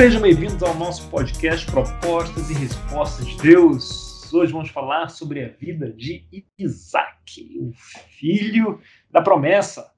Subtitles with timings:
[0.00, 4.32] Sejam bem-vindos ao nosso podcast Propostas e Respostas de Deus.
[4.32, 6.24] Hoje vamos falar sobre a vida de
[6.58, 7.70] Isaac, o
[8.08, 9.92] filho da promessa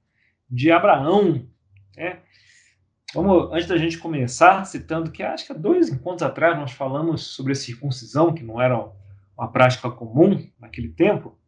[0.49, 1.47] de Abraão.
[1.95, 2.19] Né?
[3.13, 7.27] Vamos, antes da gente começar, citando que acho que há dois encontros atrás nós falamos
[7.27, 8.77] sobre a circuncisão, que não era
[9.37, 11.39] uma prática comum naquele tempo.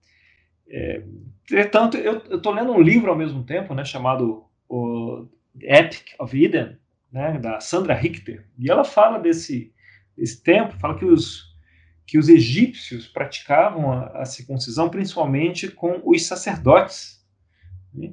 [0.69, 1.03] É,
[1.43, 5.27] entretanto, eu estou lendo um livro ao mesmo tempo, né, chamado o
[5.59, 6.77] Epic of Eden,
[7.15, 9.73] né, da Sandra Richter, e ela fala desse,
[10.17, 11.55] desse tempo, fala que os,
[12.05, 17.25] que os egípcios praticavam a, a circuncisão principalmente com os sacerdotes.
[17.93, 18.11] Né?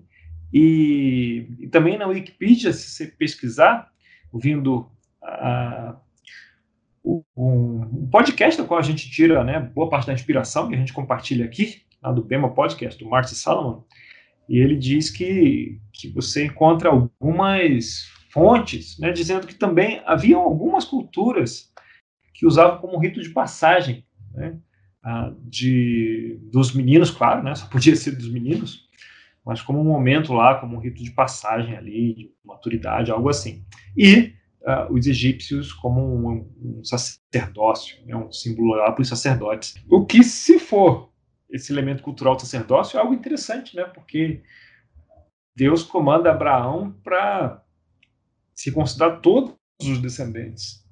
[0.54, 3.90] E, e, também na Wikipedia, se você pesquisar,
[4.30, 4.88] ouvindo
[5.20, 5.96] a,
[7.04, 10.78] um, um podcast do qual a gente tira né, boa parte da inspiração que a
[10.78, 13.82] gente compartilha aqui, lá do Bema Podcast, do Martin Salomon,
[14.48, 20.84] e ele diz que, que você encontra algumas fontes né, dizendo que também haviam algumas
[20.84, 21.70] culturas
[22.34, 24.58] que usavam como rito de passagem né,
[25.44, 28.88] de, dos meninos, claro, né, só podia ser dos meninos,
[29.44, 33.64] mas como um momento lá, como um rito de passagem ali, de maturidade, algo assim.
[33.96, 39.74] E uh, os egípcios como um, um sacerdócio, né, um símbolo lá para os sacerdotes.
[39.90, 41.12] O que, se for
[41.50, 43.84] esse elemento cultural do sacerdócio, é algo interessante, né?
[43.84, 44.42] Porque
[45.54, 47.61] Deus comanda Abraão para
[48.54, 50.82] se considerar todos os descendentes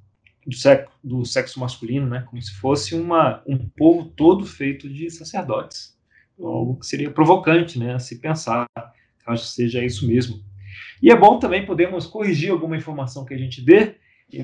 [0.46, 2.24] do sexo, do sexo masculino, né?
[2.28, 5.98] Como se fosse uma, um povo todo feito de sacerdotes.
[6.38, 7.98] Algo que seria provocante, né?
[7.98, 8.66] Se pensar,
[9.24, 10.42] caso seja isso mesmo.
[11.02, 13.96] E é bom também podermos corrigir alguma informação que a gente dê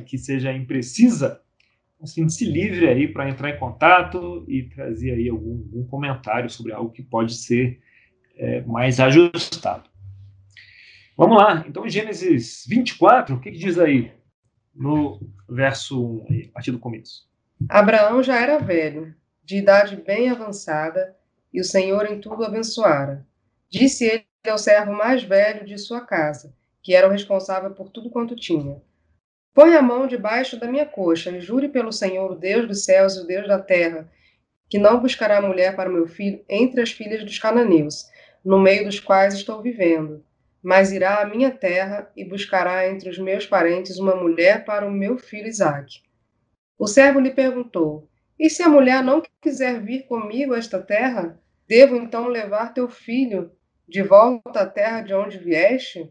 [0.04, 1.40] que seja imprecisa,
[2.02, 6.72] assim, se livre aí para entrar em contato e trazer aí algum, algum, comentário sobre
[6.72, 7.80] algo que pode ser
[8.36, 9.88] é, mais ajustado.
[11.18, 14.12] Vamos lá, então Gênesis 24, o que, que diz aí
[14.74, 17.26] no verso 1, aí, a partir do começo?
[17.70, 21.16] Abraão já era velho, de idade bem avançada,
[21.50, 23.26] e o Senhor em tudo abençoara.
[23.70, 28.10] Disse ele ao servo mais velho de sua casa, que era o responsável por tudo
[28.10, 28.82] quanto tinha.
[29.54, 33.16] Põe a mão debaixo da minha coxa e jure pelo Senhor, o Deus dos céus
[33.16, 34.06] e o Deus da terra,
[34.68, 38.04] que não buscará mulher para meu filho entre as filhas dos cananeus,
[38.44, 40.22] no meio dos quais estou vivendo,
[40.66, 44.90] mas irá à minha terra e buscará entre os meus parentes uma mulher para o
[44.90, 46.02] meu filho Isaque.
[46.76, 51.40] O servo lhe perguntou: E se a mulher não quiser vir comigo a esta terra,
[51.68, 53.52] devo então levar teu filho
[53.86, 56.10] de volta à terra de onde vieste?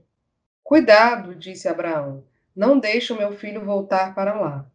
[0.63, 2.23] Cuidado, disse Abraão
[2.55, 4.66] não deixe o meu filho voltar para lá.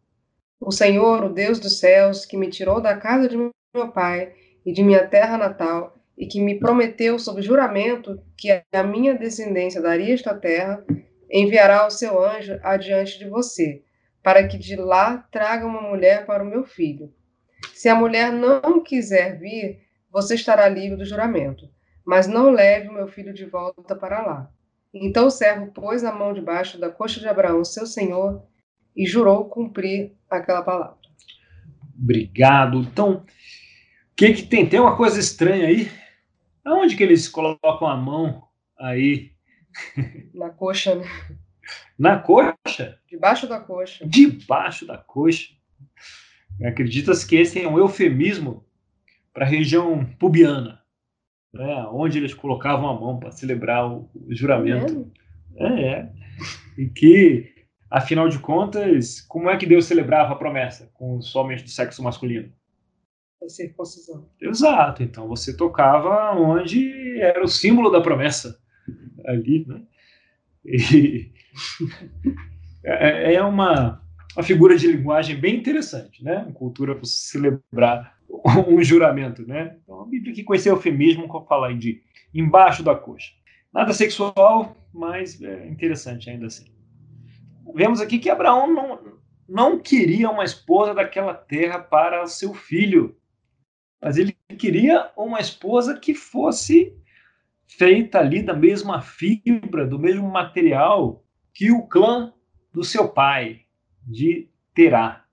[0.59, 4.71] O Senhor, o Deus dos céus, que me tirou da casa de meu pai e
[4.71, 10.13] de minha terra natal, e que me prometeu sob juramento que a minha descendência daria
[10.13, 10.85] esta terra,
[11.31, 13.81] enviará o seu anjo adiante de você,
[14.21, 17.11] para que de lá traga uma mulher para o meu filho.
[17.73, 19.81] Se a mulher não quiser vir,
[20.11, 21.67] você estará livre do juramento,
[22.05, 24.51] mas não leve o meu filho de volta para lá.
[24.93, 28.43] Então o servo pôs a mão debaixo da coxa de Abraão, seu senhor,
[28.95, 30.97] e jurou cumprir aquela palavra.
[31.99, 32.77] Obrigado.
[32.77, 33.25] Então, o
[34.15, 34.69] que, que tem?
[34.69, 36.00] Tem uma coisa estranha aí?
[36.63, 38.43] Aonde que eles colocam a mão
[38.79, 39.31] aí?
[40.33, 41.05] Na coxa, né?
[41.97, 42.99] Na coxa?
[43.07, 44.05] Debaixo da coxa.
[44.05, 45.49] Debaixo da coxa.
[46.63, 48.65] Acredita-se que esse é um eufemismo
[49.33, 50.81] para a região pubiana
[51.53, 55.11] né, onde eles colocavam a mão para celebrar o, o juramento.
[55.55, 56.11] É, é.
[56.77, 57.53] E que,
[57.89, 62.01] afinal de contas, como é que Deus celebrava a promessa com os homens do sexo
[62.01, 62.51] masculino?
[63.49, 64.29] Circuncisão.
[64.39, 65.03] Exato.
[65.03, 68.57] Então você tocava onde era o símbolo da promessa
[69.25, 69.81] ali, né?
[70.65, 71.31] E
[72.83, 74.01] é, é uma,
[74.35, 76.37] uma figura de linguagem bem interessante, né?
[76.37, 78.17] Uma cultura para celebrar
[78.67, 79.77] um juramento, né?
[79.83, 82.01] Então, a Bíblia que com esse eufemismo eu falei de
[82.33, 83.31] embaixo da coxa.
[83.73, 86.65] Nada sexual, mas é interessante ainda assim.
[87.73, 88.99] Vemos aqui que Abraão não,
[89.47, 93.15] não queria uma esposa daquela terra para seu filho,
[94.01, 96.95] mas ele queria uma esposa que fosse
[97.67, 102.33] feita ali da mesma fibra, do mesmo material que o clã
[102.73, 103.61] do seu pai,
[104.05, 105.25] de Terá.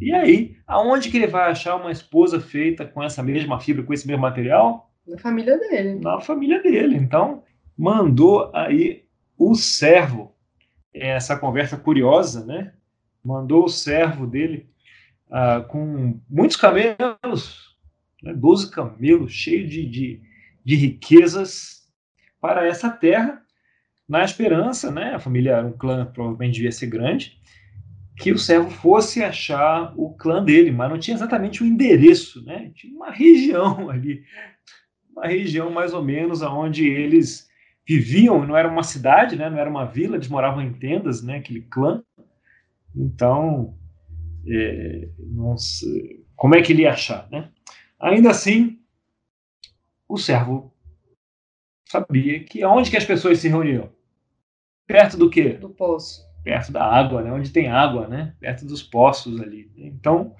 [0.00, 3.92] E aí, aonde que ele vai achar uma esposa feita com essa mesma fibra, com
[3.92, 4.92] esse mesmo material?
[5.06, 5.98] Na família dele.
[6.00, 6.96] Na família dele.
[6.96, 7.42] Então,
[7.76, 9.04] mandou aí
[9.36, 10.34] o servo,
[10.92, 12.72] essa conversa curiosa, né?
[13.24, 14.68] Mandou o servo dele
[15.30, 17.67] ah, com muitos camelos,
[18.22, 18.34] né?
[18.34, 20.20] 12 camelos, cheio de, de,
[20.64, 21.88] de riquezas
[22.40, 23.42] para essa terra,
[24.08, 25.14] na esperança, né?
[25.14, 27.38] A família era um clã, provavelmente devia ser grande,
[28.16, 32.70] que o servo fosse achar o clã dele, mas não tinha exatamente o endereço, né?
[32.74, 34.22] Tinha uma região ali,
[35.10, 37.48] uma região mais ou menos aonde eles
[37.86, 39.48] viviam, não era uma cidade, né?
[39.48, 41.36] Não era uma vila, eles moravam em tendas, né?
[41.36, 42.02] Aquele clã.
[42.94, 43.74] Então,
[44.46, 45.08] é,
[45.56, 47.50] sei, como é que ele ia achar, né?
[48.00, 48.78] Ainda assim,
[50.08, 50.72] o servo
[51.84, 53.90] sabia que aonde que as pessoas se reuniam?
[54.86, 55.50] Perto do quê?
[55.54, 56.26] Do poço.
[56.44, 57.32] Perto da água, né?
[57.32, 58.34] Onde tem água, né?
[58.40, 59.70] Perto dos poços ali.
[59.76, 60.34] Então,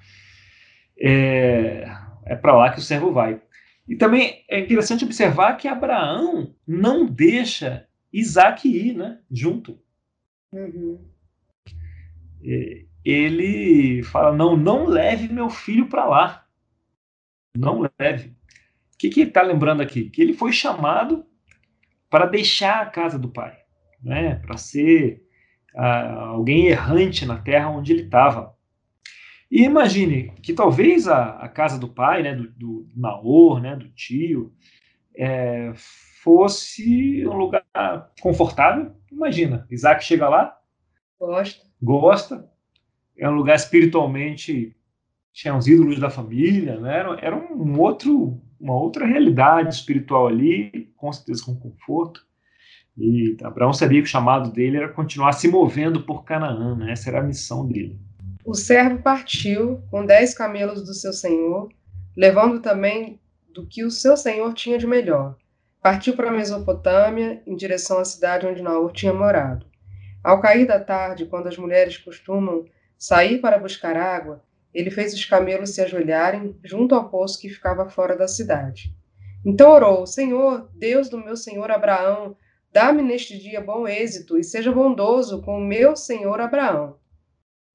[0.99, 1.85] é,
[2.25, 3.41] é para lá que o servo vai.
[3.87, 9.19] E também é interessante observar que Abraão não deixa Isaac ir, né?
[9.31, 9.79] Junto.
[10.53, 10.99] Uhum.
[12.43, 16.48] É, ele fala: não, não leve meu filho para lá.
[17.57, 18.31] Não leve.
[18.95, 20.11] O que, está lembrando aqui?
[20.11, 21.25] Que ele foi chamado
[22.11, 23.57] para deixar a casa do pai,
[24.03, 24.37] né?
[24.37, 25.23] para ser
[25.75, 28.57] uh, alguém errante na terra onde ele estava.
[29.51, 33.89] E imagine que talvez a, a casa do pai, né, do, do Naor, né, do
[33.91, 34.53] tio,
[35.17, 35.73] é,
[36.23, 37.65] fosse um lugar
[38.21, 38.95] confortável.
[39.11, 40.57] Imagina, Isaac chega lá,
[41.19, 42.51] gosta, gosta,
[43.17, 44.77] é um lugar espiritualmente
[45.39, 46.99] tinha os ídolos da família, né?
[46.99, 52.27] Era, era um outro, uma outra realidade espiritual ali, com certeza com conforto.
[52.97, 56.91] E Abraão sabia que o chamado dele era continuar se movendo por Canaã, né?
[56.91, 58.01] Essa era a missão dele.
[58.45, 61.69] O servo partiu com dez camelos do seu senhor,
[62.17, 63.21] levando também
[63.55, 65.37] do que o seu senhor tinha de melhor.
[65.81, 69.65] Partiu para a Mesopotâmia, em direção à cidade onde Naor tinha morado.
[70.25, 72.65] Ao cair da tarde, quando as mulheres costumam
[72.99, 74.43] sair para buscar água,
[74.73, 78.95] ele fez os camelos se ajoelharem junto ao poço que ficava fora da cidade.
[79.45, 82.37] Então orou: Senhor, Deus do meu senhor Abraão,
[82.73, 86.97] dá-me neste dia bom êxito e seja bondoso com o meu senhor Abraão.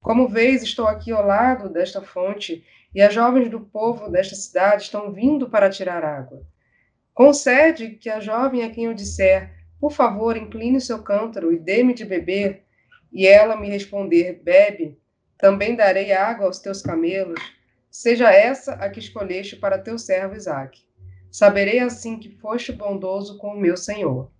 [0.00, 2.64] Como vês, estou aqui ao lado desta fonte
[2.94, 6.46] e as jovens do povo desta cidade estão vindo para tirar água.
[7.12, 11.58] Concede que a jovem a quem eu disser, por favor, incline o seu cântaro e
[11.58, 12.64] dê-me de beber,
[13.12, 14.98] e ela me responder, bebe,
[15.38, 17.40] também darei água aos teus camelos,
[17.90, 20.82] seja essa a que escolheste para teu servo Isaque.
[21.30, 24.30] Saberei assim que foste bondoso com o meu Senhor.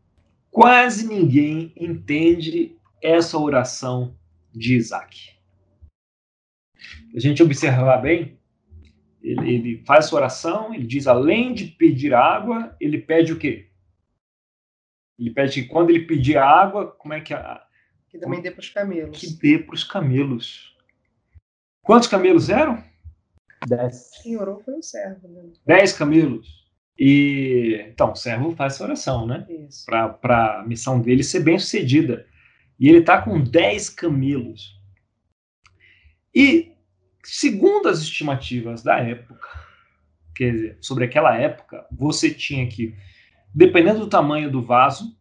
[0.50, 4.16] Quase ninguém entende essa oração
[4.52, 5.34] de Isaac.
[7.14, 8.38] A gente observar bem,
[9.20, 13.68] ele, ele faz essa oração, ele diz, além de pedir água, ele pede o quê?
[15.18, 17.64] Ele pede que quando ele pedir água, como é que a.
[18.08, 19.18] Que também dê para os camelos.
[19.18, 20.73] Que dê para os camelos.
[21.84, 22.82] Quantos camelos eram?
[23.68, 24.10] Dez.
[24.22, 25.28] Quem orou foi o servo.
[25.28, 25.52] Né?
[25.66, 26.64] Dez camelos.
[26.98, 29.46] E então o servo faz essa oração, né?
[30.20, 32.26] Para a missão dele ser bem sucedida.
[32.80, 34.80] E ele está com dez camelos.
[36.34, 36.72] E
[37.22, 39.46] segundo as estimativas da época,
[40.34, 42.96] quer dizer, sobre aquela época, você tinha que,
[43.54, 45.16] dependendo do tamanho do vaso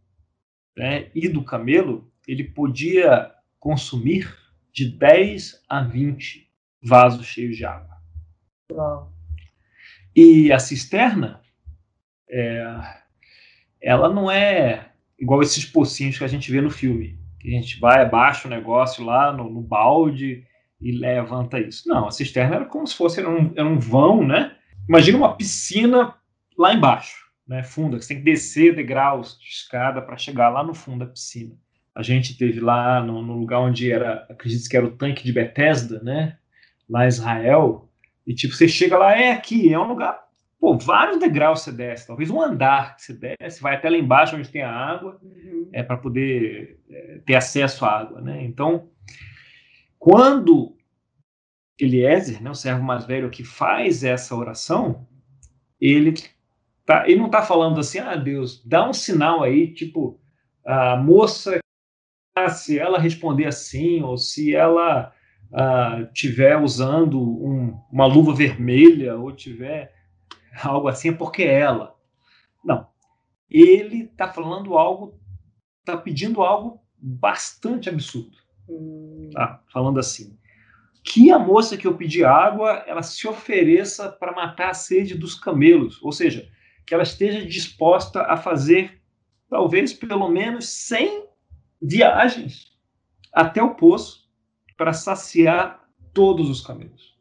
[0.77, 4.33] né, e do camelo, ele podia consumir
[4.71, 6.43] de 10 a 20
[6.83, 7.97] vasos cheios de água.
[8.71, 9.13] Uau.
[10.15, 11.41] E a cisterna,
[12.30, 12.63] é,
[13.81, 17.19] ela não é igual esses pocinhos que a gente vê no filme.
[17.39, 20.45] Que a gente vai, abaixa o negócio lá no, no balde
[20.80, 21.87] e levanta isso.
[21.87, 24.56] Não, a cisterna era como se fosse era um, era um vão, né?
[24.87, 26.13] Imagina uma piscina
[26.57, 27.63] lá embaixo, né?
[27.63, 31.56] Funda, você tem que descer degraus de escada para chegar lá no fundo da piscina.
[31.95, 35.31] A gente teve lá no, no lugar onde era, acredito que era o tanque de
[35.31, 36.37] Bethesda, né?
[36.90, 37.90] Lá em Israel,
[38.25, 40.23] e tipo, você chega lá, é aqui, é um lugar,
[40.59, 44.35] pô, vários degraus você desce, talvez um andar que você desce, vai até lá embaixo
[44.35, 45.69] onde tem a água, uhum.
[45.73, 48.44] é para poder é, ter acesso à água, né?
[48.44, 48.90] Então,
[49.99, 50.75] quando
[51.80, 55.07] Eliezer, né, o servo mais velho que faz essa oração,
[55.81, 56.13] ele
[56.85, 60.19] tá, ele não está falando assim, ah, Deus, dá um sinal aí, tipo,
[60.66, 61.59] a moça,
[62.52, 65.13] se ela responder assim, ou se ela
[65.54, 69.94] uh, tiver usando um, uma luva vermelha ou tiver
[70.62, 71.95] algo assim, é porque é ela.
[72.64, 72.88] Não.
[73.50, 75.19] Ele está falando algo,
[75.80, 78.38] está pedindo algo bastante absurdo.
[78.68, 79.30] Hum.
[79.31, 79.62] Tá?
[79.72, 80.38] Falando assim.
[81.06, 85.36] Que a moça que eu pedi água, ela se ofereça para matar a sede dos
[85.36, 86.02] camelos.
[86.02, 86.50] Ou seja,
[86.88, 89.02] que ela esteja disposta a fazer,
[89.50, 91.26] talvez, pelo menos 100
[91.81, 92.72] viagens
[93.33, 94.22] até o poço
[94.77, 97.18] para saciar todos os camelos.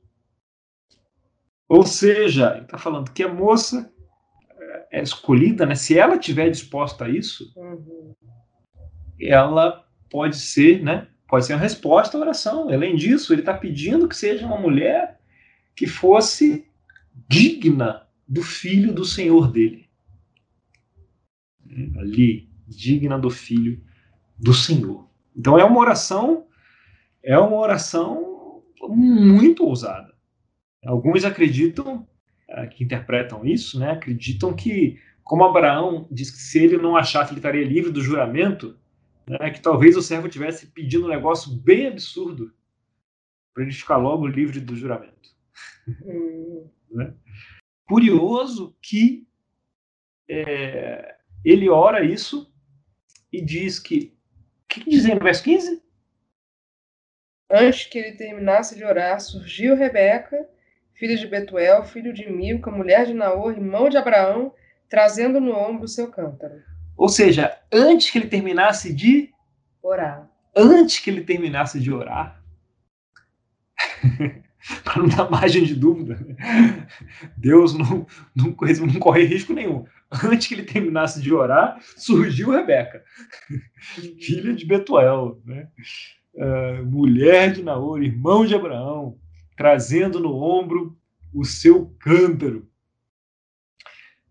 [1.68, 3.90] Ou seja, ele está falando que a moça
[4.90, 5.74] é, é escolhida, né?
[5.74, 8.14] Se ela tiver disposta a isso, uhum.
[9.18, 11.08] ela pode ser, né?
[11.32, 12.68] pode ser uma resposta à oração.
[12.68, 15.18] Além disso, ele está pedindo que seja uma mulher
[15.74, 16.68] que fosse
[17.26, 19.88] digna do filho do Senhor dele.
[21.96, 23.82] Ali, digna do filho
[24.38, 25.08] do Senhor.
[25.34, 26.46] Então é uma oração,
[27.24, 30.12] é uma oração muito ousada.
[30.84, 32.06] Alguns acreditam
[32.48, 33.92] eh, que interpretam isso, né?
[33.92, 38.76] Acreditam que como Abraão diz que se ele não achasse ele estaria livre do juramento,
[39.26, 42.52] né, que talvez o servo tivesse pedido um negócio bem absurdo
[43.54, 45.30] para ele ficar logo livre do juramento.
[46.04, 46.68] Hum.
[46.90, 47.14] né?
[47.86, 49.26] Curioso que
[50.28, 52.52] é, ele ora isso
[53.32, 54.16] e diz que.
[54.64, 55.81] O que, que diz no verso 15?
[57.54, 60.48] Antes que ele terminasse de orar, surgiu Rebeca,
[60.94, 64.54] filha de Betuel, filho de Milca, mulher de Naor, irmão de Abraão,
[64.88, 66.54] trazendo no ombro o seu cântaro.
[66.96, 69.30] Ou seja, antes que ele terminasse de
[69.82, 70.30] orar.
[70.56, 72.42] Antes que ele terminasse de orar,
[74.82, 76.18] para não dar margem de dúvida,
[77.36, 78.56] Deus não, não,
[78.86, 79.84] não corre risco nenhum.
[80.24, 83.04] Antes que ele terminasse de orar, surgiu Rebeca,
[84.18, 85.68] filha de Betuel, né?
[86.34, 89.16] Uh, mulher de Naor, irmão de Abraão,
[89.56, 90.96] trazendo no ombro
[91.32, 92.66] o seu cântaro.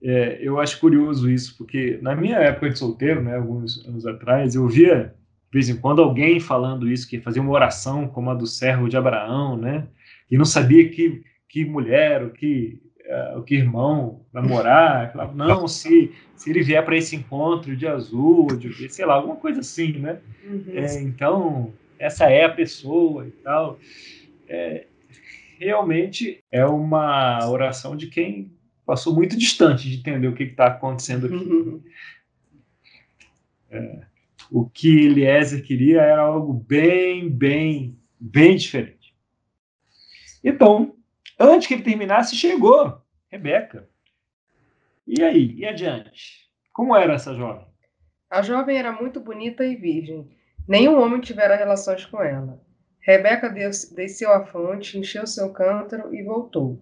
[0.04, 4.56] É, eu acho curioso isso, porque na minha época de solteiro, né, alguns anos atrás,
[4.56, 5.14] eu via
[5.52, 8.88] de vez em quando alguém falando isso, que fazia uma oração como a do servo
[8.88, 9.88] de Abraão, né,
[10.30, 15.68] e não sabia que, que mulher, o que, uh, o que irmão namorar, falava, não,
[15.68, 20.00] se, se ele vier para esse encontro de azul, de, sei lá, alguma coisa assim,
[20.00, 20.20] né?
[20.50, 20.64] Uhum.
[20.74, 23.80] É, então, essa é a pessoa e tal.
[24.48, 24.88] É,
[25.60, 28.52] realmente é uma oração de quem
[28.84, 31.36] passou muito distante de entender o que está acontecendo aqui.
[31.36, 31.84] Uhum.
[33.74, 34.02] É,
[34.52, 39.16] o que Eliezer queria era algo bem, bem, bem diferente.
[40.44, 40.94] Então,
[41.40, 43.88] antes que ele terminasse, chegou Rebeca.
[45.08, 46.50] E aí, e adiante?
[46.74, 47.66] Como era essa jovem?
[48.30, 50.30] A jovem era muito bonita e virgem.
[50.68, 52.62] Nenhum homem tivera relações com ela.
[53.00, 56.80] Rebeca desceu à fonte, encheu seu cântaro e voltou.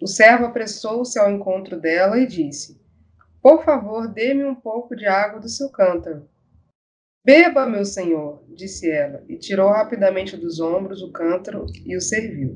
[0.00, 2.80] O servo apressou-se ao encontro dela e disse:
[3.42, 6.28] Por favor, dê-me um pouco de água do seu cântaro.
[7.24, 12.54] Beba, meu senhor, disse ela, e tirou rapidamente dos ombros o cântaro e o serviu.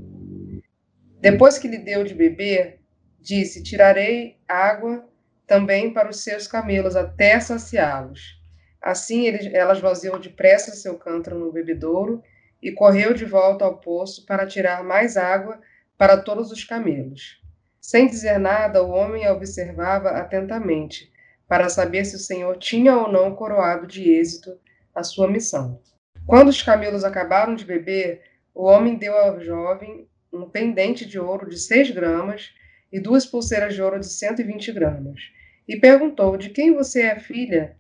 [1.21, 2.81] Depois que lhe deu de beber,
[3.19, 5.05] disse: Tirarei água
[5.47, 8.38] também para os seus camelos até saciá-los.
[8.81, 12.23] Assim ele, ela esvaziou depressa seu cântaro no bebedouro
[12.63, 15.61] e correu de volta ao poço para tirar mais água
[15.97, 17.41] para todos os camelos.
[17.81, 21.11] Sem dizer nada, o homem a observava atentamente,
[21.49, 24.59] para saber se o Senhor tinha ou não coroado de êxito
[24.95, 25.81] a sua missão.
[26.27, 28.23] Quando os camelos acabaram de beber,
[28.55, 32.53] o homem deu ao jovem um pendente de ouro de seis gramas
[32.93, 35.21] e duas pulseiras de ouro de 120 gramas,
[35.67, 37.78] e perguntou: De quem você é filha?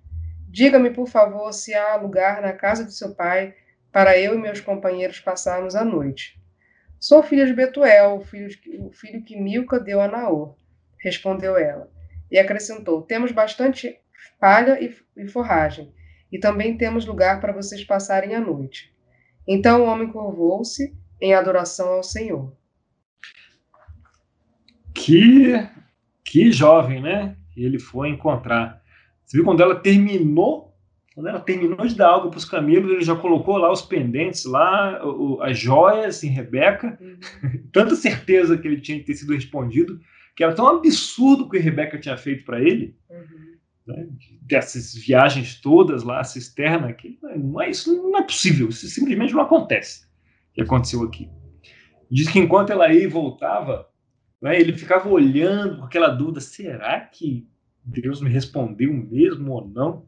[0.50, 3.55] Diga-me, por favor, se há lugar na casa de seu pai
[3.93, 6.40] para eu e meus companheiros passarmos a noite.
[6.99, 8.49] Sou filha de Betuel, o filho,
[8.81, 10.57] o filho que Milca deu a Naor,
[10.99, 11.90] respondeu ela.
[12.31, 13.99] E acrescentou: Temos bastante
[14.40, 15.93] palha e, e forragem,
[16.33, 18.93] e também temos lugar para vocês passarem a noite.
[19.47, 22.57] Então o homem curvou-se em adoração ao Senhor.
[24.95, 25.69] Que,
[26.25, 27.37] que jovem, né?
[27.57, 28.83] Ele foi encontrar.
[29.28, 30.68] Você viu quando ela terminou
[31.14, 34.44] quando ela terminou de dar algo para os camelos, ele já colocou lá os pendentes,
[34.44, 36.97] lá o, as joias em Rebeca.
[37.00, 37.18] Uhum.
[37.75, 40.00] Tanta certeza que ele tinha que ter sido respondido,
[40.37, 42.97] que era tão absurdo o que Rebeca tinha feito para ele.
[43.11, 43.49] Uhum.
[43.85, 44.06] Né,
[44.42, 49.35] dessas viagens todas lá, a cisterna, que não é, isso não é possível, isso simplesmente
[49.35, 50.04] não acontece.
[50.04, 51.28] O que aconteceu aqui?
[52.08, 53.88] Diz que enquanto ela ia e voltava,
[54.40, 57.49] né, ele ficava olhando com aquela dúvida: será que
[57.88, 60.07] Deus me respondeu mesmo ou não?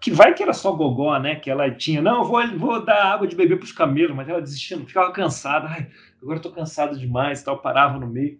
[0.00, 1.36] que vai que era só gogó, né?
[1.36, 4.40] Que ela tinha, não, vou, vou dar água de beber para os camelos, mas ela
[4.40, 5.90] desistia, ficava cansada, ai,
[6.22, 8.38] agora estou cansado demais, tal, parava no meio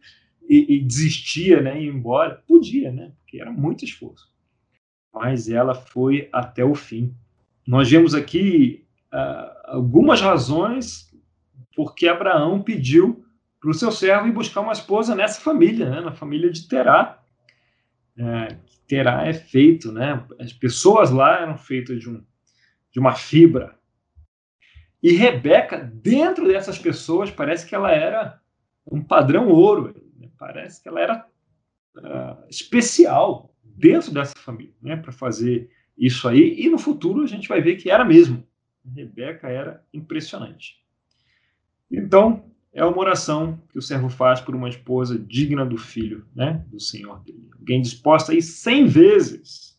[0.49, 1.81] e, e desistia, né?
[1.81, 3.13] Ia embora, podia, né?
[3.21, 4.29] Porque era muito esforço.
[5.13, 7.15] Mas ela foi até o fim.
[7.67, 11.09] Nós vemos aqui uh, algumas razões
[11.75, 13.25] porque Abraão pediu
[13.61, 16.01] para o seu servo ir buscar uma esposa nessa família, né?
[16.01, 17.21] Na família de Terá.
[18.19, 18.57] É,
[18.87, 20.27] Terá é feito, né?
[20.41, 22.25] As pessoas lá eram feitas de, um,
[22.91, 23.79] de uma fibra.
[25.03, 28.41] E Rebeca, dentro dessas pessoas, parece que ela era
[28.91, 29.95] um padrão ouro.
[30.19, 30.29] Né?
[30.39, 31.27] Parece que ela era
[31.99, 34.97] uh, especial dentro dessa família, né?
[34.97, 36.59] Para fazer isso aí.
[36.59, 38.43] E no futuro a gente vai ver que era mesmo.
[38.97, 40.83] Rebeca era impressionante.
[41.91, 46.65] Então, é uma oração que o servo faz por uma esposa digna do filho, né,
[46.69, 47.49] do Senhor dele.
[47.59, 49.77] Alguém disposta a ir cem vezes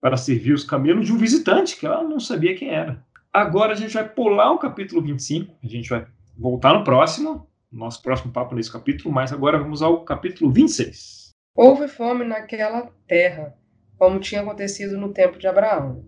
[0.00, 3.04] para servir os camelos de um visitante que ela não sabia quem era.
[3.32, 8.02] Agora a gente vai pular o capítulo 25, a gente vai voltar no próximo, nosso
[8.02, 11.30] próximo papo nesse capítulo, mas agora vamos ao capítulo 26.
[11.54, 13.54] Houve fome naquela terra,
[13.98, 16.04] como tinha acontecido no tempo de Abraão.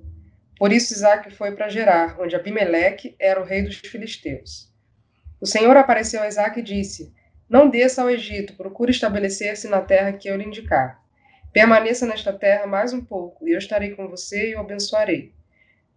[0.59, 4.68] Por isso Isaac foi para Gerar, onde Abimeleque era o rei dos filisteus.
[5.41, 7.13] O Senhor apareceu a Isaac e disse:
[7.49, 11.01] Não desça ao Egito, procure estabelecer-se na terra que eu lhe indicar.
[11.53, 15.33] Permaneça nesta terra mais um pouco, e eu estarei com você e o abençoarei.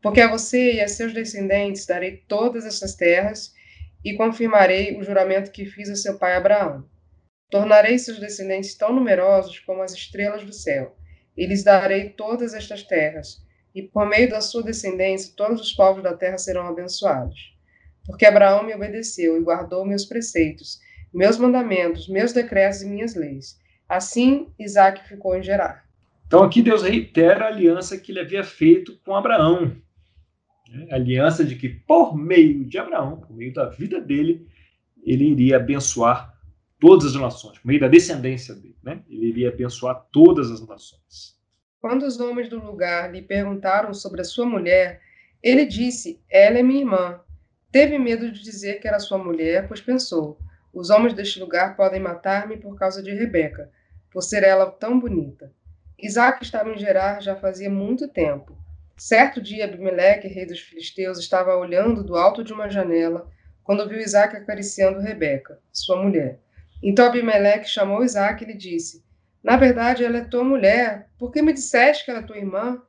[0.01, 3.53] Porque a você e a seus descendentes darei todas essas terras
[4.03, 6.86] e confirmarei o juramento que fiz a seu pai Abraão.
[7.50, 10.95] Tornarei seus descendentes tão numerosos como as estrelas do céu,
[11.36, 13.43] e lhes darei todas estas terras,
[13.75, 17.50] e por meio da sua descendência todos os povos da terra serão abençoados.
[18.12, 20.80] Porque Abraão me obedeceu e guardou meus preceitos,
[21.13, 23.60] meus mandamentos, meus decretos e minhas leis.
[23.88, 25.86] Assim, Isaac ficou em Gerar.
[26.27, 29.75] Então aqui Deus reitera a aliança que ele havia feito com Abraão.
[30.70, 30.88] Né?
[30.91, 34.48] A aliança de que por meio de Abraão, por meio da vida dele,
[35.03, 36.34] ele iria abençoar
[36.80, 39.01] todas as nações, por meio da descendência dele, né?
[39.10, 41.39] Ele iria abençoar todas as nações.
[41.80, 45.01] Quando os homens do lugar lhe perguntaram sobre a sua mulher,
[45.41, 47.20] ele disse: Ela é minha irmã.
[47.71, 50.37] Teve medo de dizer que era sua mulher, pois pensou:
[50.73, 53.71] Os homens deste lugar podem matar-me por causa de Rebeca,
[54.11, 55.53] por ser ela tão bonita.
[55.97, 58.57] Isaac estava em Gerar já fazia muito tempo.
[58.97, 63.29] Certo dia, Abimeleque, rei dos filisteus, estava olhando do alto de uma janela
[63.63, 66.39] quando viu Isaac acariciando Rebeca, sua mulher.
[66.83, 69.03] Então Abimeleque chamou Isaac e lhe disse:
[69.41, 71.07] Na verdade, ela é tua mulher.
[71.17, 72.81] Por que me disseste que ela é tua irmã?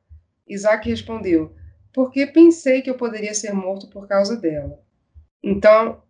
[0.49, 1.55] Isaac respondeu:
[1.93, 4.81] Porque pensei que eu poderia ser morto por causa dela.
[5.43, 6.03] Então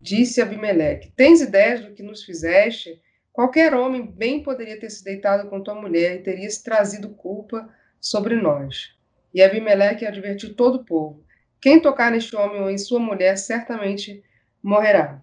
[0.00, 3.00] disse Abimeleque: Tens ideias do que nos fizeste?
[3.32, 7.68] Qualquer homem bem poderia ter se deitado com tua mulher e teria trazido culpa
[8.00, 8.94] sobre nós.
[9.32, 11.24] E Abimeleque advertiu todo o povo:
[11.60, 14.22] Quem tocar neste homem ou em sua mulher certamente
[14.62, 15.22] morrerá.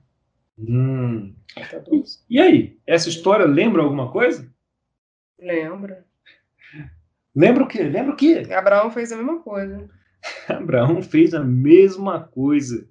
[0.57, 1.35] Hum.
[1.53, 1.83] Tá
[2.29, 4.51] e, aí, essa história lembra alguma coisa?
[5.39, 6.05] Lembra.
[7.35, 7.83] Lembra o quê?
[7.83, 8.47] Lembra o quê?
[8.51, 9.87] Abraão fez a mesma coisa.
[10.49, 12.87] Abraão fez a mesma coisa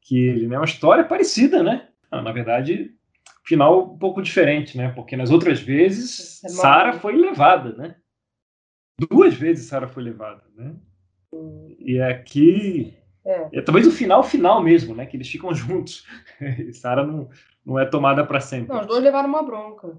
[0.00, 0.58] que ele, né?
[0.58, 1.88] Uma história parecida, né?
[2.10, 2.94] na verdade,
[3.42, 4.90] final um pouco diferente, né?
[4.90, 7.96] Porque nas outras vezes é Sara foi levada, né?
[9.10, 10.74] Duas vezes Sara foi levada, né?
[11.80, 13.48] E aqui é.
[13.52, 13.62] é.
[13.62, 15.06] talvez o final final mesmo, né?
[15.06, 16.06] Que eles ficam juntos.
[16.72, 17.28] Sara não,
[17.64, 18.72] não é tomada para sempre.
[18.72, 19.98] Não, os dois levaram uma bronca.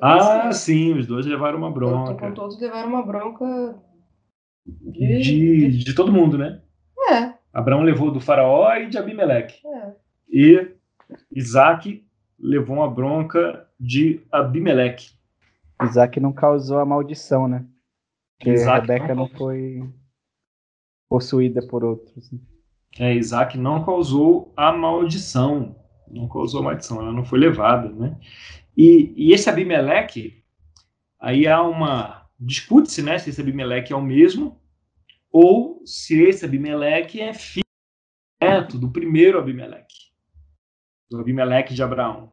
[0.00, 2.14] Ah, sim, os dois levaram uma bronca.
[2.14, 3.80] Com todos levaram uma bronca
[4.66, 5.22] de...
[5.22, 6.60] De, de todo mundo, né?
[7.10, 7.34] É.
[7.52, 9.60] Abraão levou do faraó e de Abimeleque.
[9.66, 9.92] É.
[10.30, 10.68] E
[11.30, 12.04] Isaac
[12.38, 15.10] levou uma bronca de Abimeleque.
[15.82, 17.64] Isaac não causou a maldição, né?
[18.38, 19.82] Porque Isaac Rebeca não, não foi
[21.08, 22.32] possuída por outros.
[22.32, 22.38] Né?
[22.98, 25.76] É, Isaac não causou a maldição.
[26.08, 28.18] Não causou a maldição, ela não foi levada, né?
[28.76, 30.42] E, e esse Abimeleque,
[31.18, 32.21] aí há uma.
[32.44, 33.18] Discute-se, né?
[33.18, 34.60] Se esse Abimeleque é o mesmo,
[35.30, 37.62] ou se esse Abimeleque é filho
[38.78, 40.10] do primeiro Abimeleque,
[41.08, 42.32] do Abimeleque de Abraão.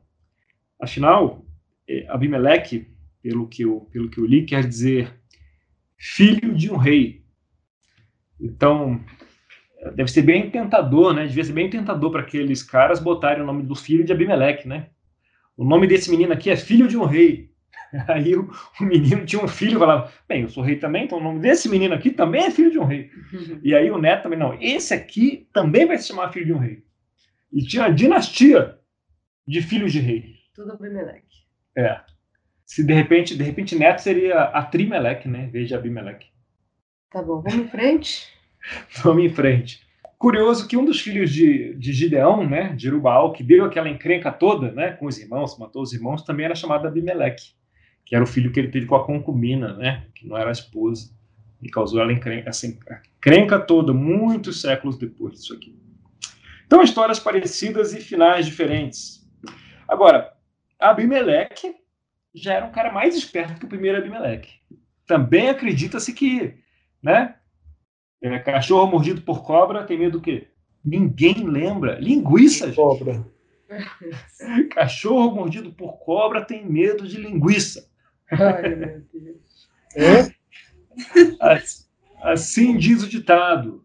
[0.81, 1.45] Afinal,
[1.87, 2.87] é, Abimeleque,
[3.21, 5.13] pelo que eu, pelo que eu li, quer dizer
[5.95, 7.23] filho de um rei.
[8.39, 8.99] Então,
[9.95, 11.27] deve ser bem tentador, né?
[11.27, 14.89] Devia ser bem tentador para aqueles caras botarem o nome do filho de Abimeleque, né?
[15.55, 17.48] O nome desse menino aqui é filho de um rei.
[18.07, 18.49] Aí o,
[18.79, 21.39] o menino tinha um filho e falava: Bem, eu sou rei também, então o nome
[21.39, 23.09] desse menino aqui também é filho de um rei.
[23.63, 26.59] E aí o neto também, não, esse aqui também vai se chamar filho de um
[26.59, 26.83] rei.
[27.51, 28.77] E tinha a dinastia
[29.47, 30.35] de filhos de rei.
[30.53, 31.25] Tudo Abimeleque.
[31.75, 32.01] É.
[32.65, 35.45] Se de repente, de repente Neto seria a Trimeleque, né?
[35.45, 36.27] Em vez de Abimeleque.
[37.09, 38.27] Tá bom, vamos em frente?
[39.01, 39.81] vamos em frente.
[40.19, 44.31] Curioso que um dos filhos de, de Gideão, né, de Rubaal, que deu aquela encrenca
[44.31, 47.53] toda, né, com os irmãos, matou os irmãos, também era chamado Abimeleque,
[48.09, 50.51] que era o filho que ele teve com a concubina, né, que não era a
[50.51, 51.11] esposa,
[51.61, 55.77] e causou ela encrenca, assim, a encrenca toda, muitos séculos depois disso aqui.
[56.65, 59.29] Então, histórias parecidas e finais diferentes.
[59.87, 60.33] Agora,
[60.79, 61.75] Abimeleque
[62.33, 64.53] já era um cara mais esperto que o primeiro Abimeleque.
[65.05, 66.55] Também acredita-se que,
[67.03, 67.35] né?
[68.23, 70.47] É, cachorro mordido por cobra tem medo do quê?
[70.83, 71.99] Ninguém lembra.
[71.99, 72.75] Linguiça, gente.
[72.75, 73.23] Cobra.
[74.71, 77.89] Cachorro mordido por cobra tem medo de linguiça.
[78.31, 79.69] Ai, meu Deus.
[79.95, 80.39] É?
[82.21, 83.83] Assim diz o ditado.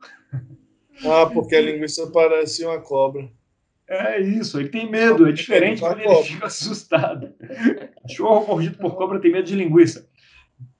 [1.04, 3.28] Ah, porque a linguiça parece uma cobra.
[3.86, 7.34] É isso, ele tem medo, é diferente quando ele fica assustado.
[8.02, 10.08] Cachorro mordido por cobra tem medo de linguiça.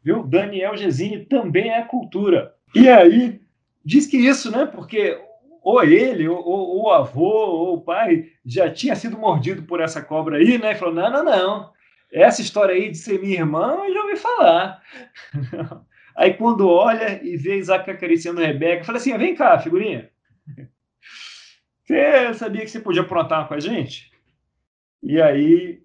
[0.03, 0.23] Viu?
[0.23, 2.55] Daniel Gesine também é cultura.
[2.75, 3.41] E aí,
[3.85, 4.67] diz que isso, né?
[4.67, 5.19] Porque
[5.63, 10.03] ou ele, ou, ou, o avô, ou o pai já tinha sido mordido por essa
[10.03, 10.73] cobra aí, né?
[10.73, 11.74] E falou: não, não, não.
[12.15, 14.81] Essa história aí de ser minha irmã, eu já ouvi falar.
[16.17, 20.09] aí quando olha e vê Isaac acariciando Rebeca, fala assim: vem cá, figurinha.
[21.83, 24.13] Você sabia que você podia aprontar com a gente?
[25.03, 25.83] E aí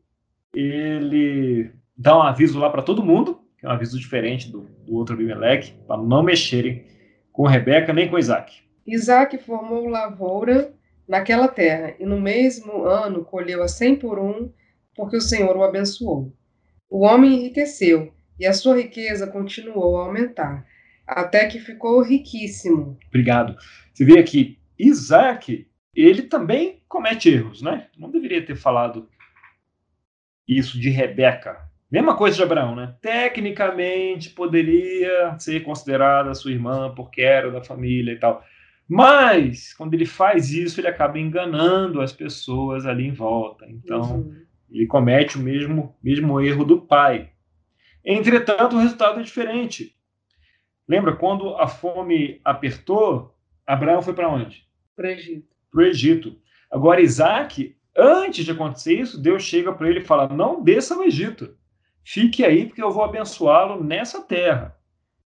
[0.53, 4.95] ele dá um aviso lá para todo mundo, que é um aviso diferente do, do
[4.95, 6.85] outro Abimeleque, para não mexerem
[7.33, 8.61] com Rebeca nem com Isaac.
[8.85, 10.73] Isaac formou lavoura
[11.07, 14.51] naquela terra, e no mesmo ano colheu a cem por um,
[14.99, 16.35] porque o Senhor o abençoou.
[16.89, 20.65] O homem enriqueceu, e a sua riqueza continuou a aumentar,
[21.07, 22.97] até que ficou riquíssimo.
[23.07, 23.55] Obrigado.
[23.93, 27.87] Você vê aqui, Isaac, ele também comete erros, né?
[27.97, 29.07] Não deveria ter falado
[30.45, 31.69] isso de Rebeca.
[31.89, 32.93] Mesma coisa de Abraão, né?
[33.01, 38.43] Tecnicamente poderia ser considerada sua irmã porque era da família e tal.
[38.85, 43.65] Mas, quando ele faz isso, ele acaba enganando as pessoas ali em volta.
[43.69, 44.48] Então, uhum.
[44.71, 47.31] Ele comete o mesmo, mesmo erro do pai.
[48.03, 49.95] Entretanto, o resultado é diferente.
[50.87, 54.65] Lembra, quando a fome apertou, Abraão foi para onde?
[54.95, 55.47] Para o Egito.
[55.71, 56.41] Para o Egito.
[56.71, 61.03] Agora, Isaac, antes de acontecer isso, Deus chega para ele e fala: Não desça ao
[61.03, 61.55] Egito.
[62.03, 64.75] Fique aí, porque eu vou abençoá-lo nessa terra.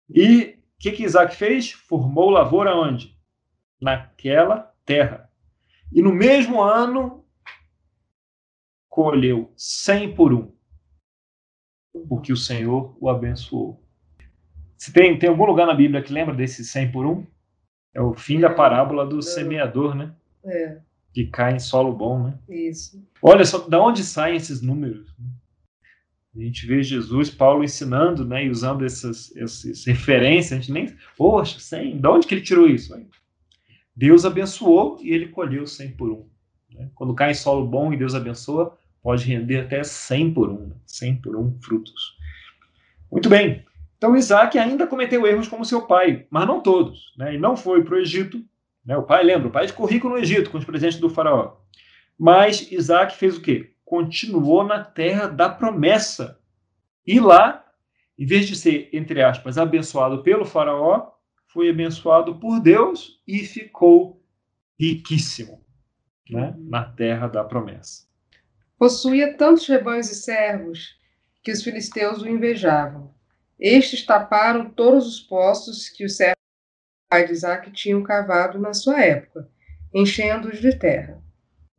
[0.08, 1.72] E o que, que Isaac fez?
[1.72, 3.18] Formou lavoura onde?
[3.80, 5.30] naquela terra.
[5.92, 7.24] E no mesmo ano,
[8.98, 10.50] colheu cem por um,
[12.08, 13.80] porque o Senhor o abençoou.
[14.76, 17.24] Se tem, tem algum lugar na Bíblia que lembra desse cem por um?
[17.94, 20.12] É o fim da parábola do semeador, né?
[20.44, 20.80] É.
[21.14, 22.38] Que cai em solo bom, né?
[22.48, 23.00] Isso.
[23.22, 25.14] Olha só, da onde saem esses números?
[26.34, 30.96] A gente vê Jesus, Paulo ensinando, né, e usando essas, essas referências, a gente nem,
[31.16, 33.00] poxa, 100, de onde que ele tirou isso?
[33.94, 36.28] Deus abençoou e ele colheu 100 por um.
[36.72, 36.90] Né?
[36.96, 41.16] Quando cai em solo bom e Deus abençoa, pode render até 100 por um, 100
[41.16, 42.16] por um frutos.
[43.10, 43.64] Muito bem.
[43.96, 47.12] Então Isaac ainda cometeu erros como seu pai, mas não todos.
[47.16, 47.34] Né?
[47.34, 48.42] E não foi para o Egito.
[48.84, 48.96] Né?
[48.96, 51.56] O pai, lembra, o pai ficou rico no Egito com os presentes do faraó.
[52.18, 53.72] Mas Isaac fez o quê?
[53.84, 56.38] Continuou na terra da promessa.
[57.06, 57.64] E lá,
[58.18, 61.12] em vez de ser, entre aspas, abençoado pelo faraó,
[61.46, 64.22] foi abençoado por Deus e ficou
[64.78, 65.64] riquíssimo
[66.30, 68.07] né, na terra da promessa.
[68.78, 70.96] Possuía tantos rebanhos e servos
[71.42, 73.12] que os filisteus o invejavam.
[73.58, 76.38] Estes taparam todos os poços que os servos
[77.26, 79.48] de Isaac tinham cavado na sua época,
[79.92, 81.20] enchendo-os de terra.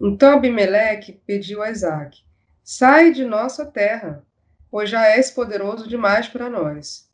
[0.02, 2.20] Então Abimeleque pediu a Isaac:
[2.62, 4.22] Sai de nossa terra,
[4.70, 7.10] pois já és poderoso demais para nós.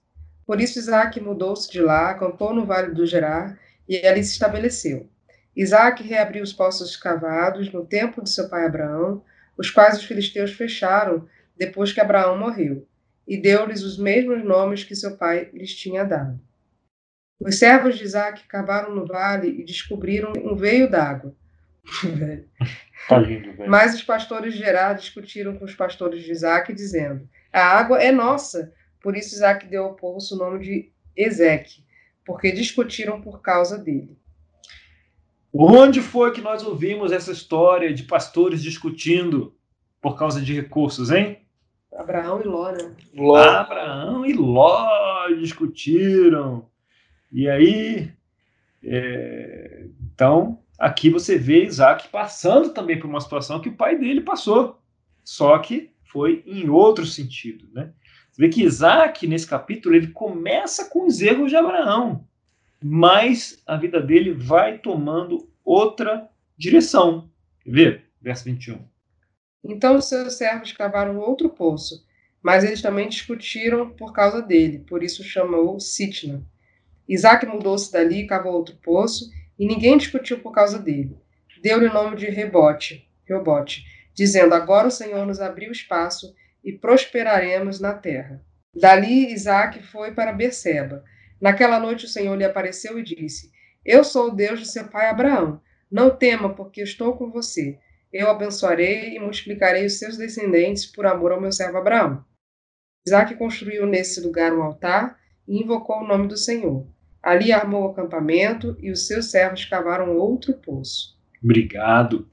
[0.47, 5.07] Por isso Isaac mudou-se de lá, acampou no vale do Gerar e ali se estabeleceu.
[5.55, 9.23] Isaac reabriu os poços cavados no tempo de seu pai Abraão,
[9.57, 12.87] os quais os filisteus fecharam depois que Abraão morreu,
[13.27, 16.39] e deu-lhes os mesmos nomes que seu pai lhes tinha dado.
[17.39, 21.35] Os servos de Isaac cavaram no vale e descobriram um veio d'água.
[23.07, 27.61] Tá lindo, Mas os pastores de Gerar discutiram com os pastores de Isaac, dizendo: A
[27.61, 31.83] água é nossa, por isso Isaac deu ao poço o nome de Ezeque,
[32.25, 34.17] porque discutiram por causa dele.
[35.57, 39.55] Onde foi que nós ouvimos essa história de pastores discutindo
[40.01, 41.39] por causa de recursos, hein?
[41.93, 42.93] Abraão e Ló, né?
[43.13, 43.37] Ló.
[43.37, 46.67] Abraão e Ló discutiram.
[47.31, 48.11] E aí,
[48.83, 49.87] é...
[50.13, 54.81] então, aqui você vê Isaac passando também por uma situação que o pai dele passou,
[55.23, 57.93] só que foi em outro sentido, né?
[58.29, 62.27] Você vê que Isaac, nesse capítulo, ele começa com os erros de Abraão,
[62.87, 67.31] mas a vida dele vai tomando outra direção.
[67.61, 68.05] Quer ver?
[68.21, 68.77] Verso 21.
[69.63, 72.05] Então os seus servos cavaram outro poço,
[72.43, 76.45] mas eles também discutiram por causa dele, por isso chamou Sitna.
[77.09, 81.17] Isaac mudou-se dali e cavou outro poço, e ninguém discutiu por causa dele.
[81.63, 87.79] Deu-lhe o nome de Rebote, Rebote, dizendo: Agora o Senhor nos abriu espaço e prosperaremos
[87.79, 88.45] na terra.
[88.75, 91.03] Dali Isaac foi para Berseba.
[91.39, 93.51] Naquela noite o Senhor lhe apareceu e disse:
[93.85, 95.61] Eu sou o Deus de seu pai Abraão.
[95.91, 97.79] Não tema, porque estou com você.
[98.11, 102.23] Eu abençoarei e multiplicarei os seus descendentes por amor ao meu servo Abraão.
[103.05, 106.87] Isaac construiu nesse lugar um altar e invocou o nome do Senhor.
[107.21, 111.17] Ali armou o acampamento e os seus servos cavaram outro poço.
[111.43, 112.29] Obrigado.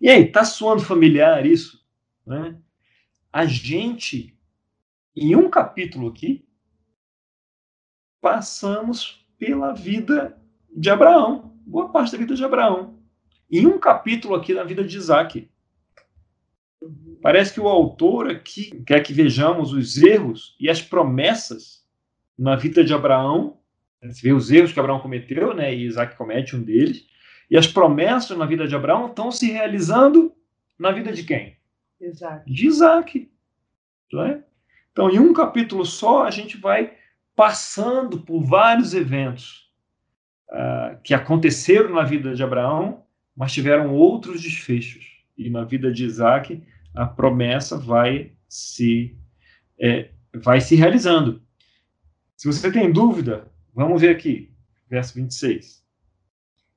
[0.00, 1.80] E aí, tá soando familiar isso?
[2.26, 2.56] Né?
[3.32, 4.36] A gente,
[5.16, 6.44] em um capítulo aqui,
[8.22, 10.38] passamos pela vida
[10.74, 12.96] de Abraão, boa parte da vida de Abraão.
[13.50, 15.50] Em um capítulo aqui na vida de Isaac.
[17.20, 21.84] Parece que o autor aqui quer que vejamos os erros e as promessas
[22.38, 23.58] na vida de Abraão.
[24.02, 25.74] Você vê os erros que Abraão cometeu, né?
[25.74, 27.04] E Isaac comete um deles.
[27.50, 30.32] E as promessas na vida de Abraão estão se realizando
[30.78, 31.56] na vida de quem?
[32.00, 32.50] Isaac.
[32.50, 33.30] De Isaac.
[34.14, 34.42] É?
[34.92, 37.01] Então, em um capítulo só, a gente vai
[37.34, 39.70] passando por vários eventos
[40.50, 43.04] uh, que aconteceram na vida de Abraão,
[43.36, 45.24] mas tiveram outros desfechos.
[45.36, 46.62] E na vida de Isaac,
[46.94, 49.16] a promessa vai se,
[49.80, 51.42] é, vai se realizando.
[52.36, 54.52] Se você tem dúvida, vamos ver aqui,
[54.88, 55.82] verso 26.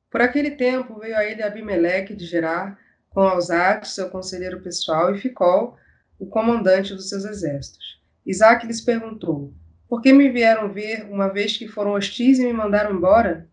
[0.10, 5.18] Por aquele tempo veio a ele Abimeleque de Gerar, com Alzate, seu conselheiro pessoal, e
[5.18, 5.78] Ficol,
[6.18, 8.02] o comandante dos seus exércitos.
[8.26, 9.54] Isaac lhes perguntou:
[9.88, 13.50] Por que me vieram ver, uma vez que foram hostis e me mandaram embora?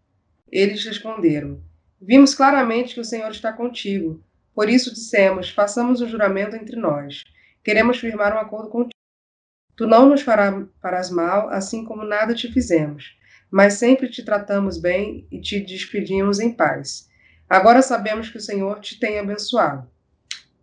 [0.51, 1.62] Eles responderam:
[2.01, 7.25] Vimos claramente que o Senhor está contigo por isso dissemos: façamos um juramento entre nós.
[7.64, 8.90] Queremos firmar um acordo contigo.
[9.77, 13.16] Tu não nos farás mal, assim como nada te fizemos,
[13.51, 17.09] mas sempre te tratamos bem e te despedimos em paz.
[17.49, 19.88] Agora sabemos que o Senhor te tem abençoado.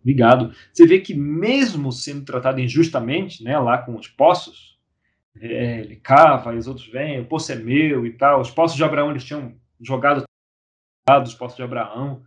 [0.00, 0.54] Obrigado.
[0.72, 4.78] Você vê que mesmo sendo tratado injustamente, né, lá com os poços,
[5.36, 8.40] é, ele cava, e os outros vêm, o poço é meu e tal.
[8.40, 10.24] Os poços de Abraão eles tinham jogado
[11.24, 12.22] os poços de Abraão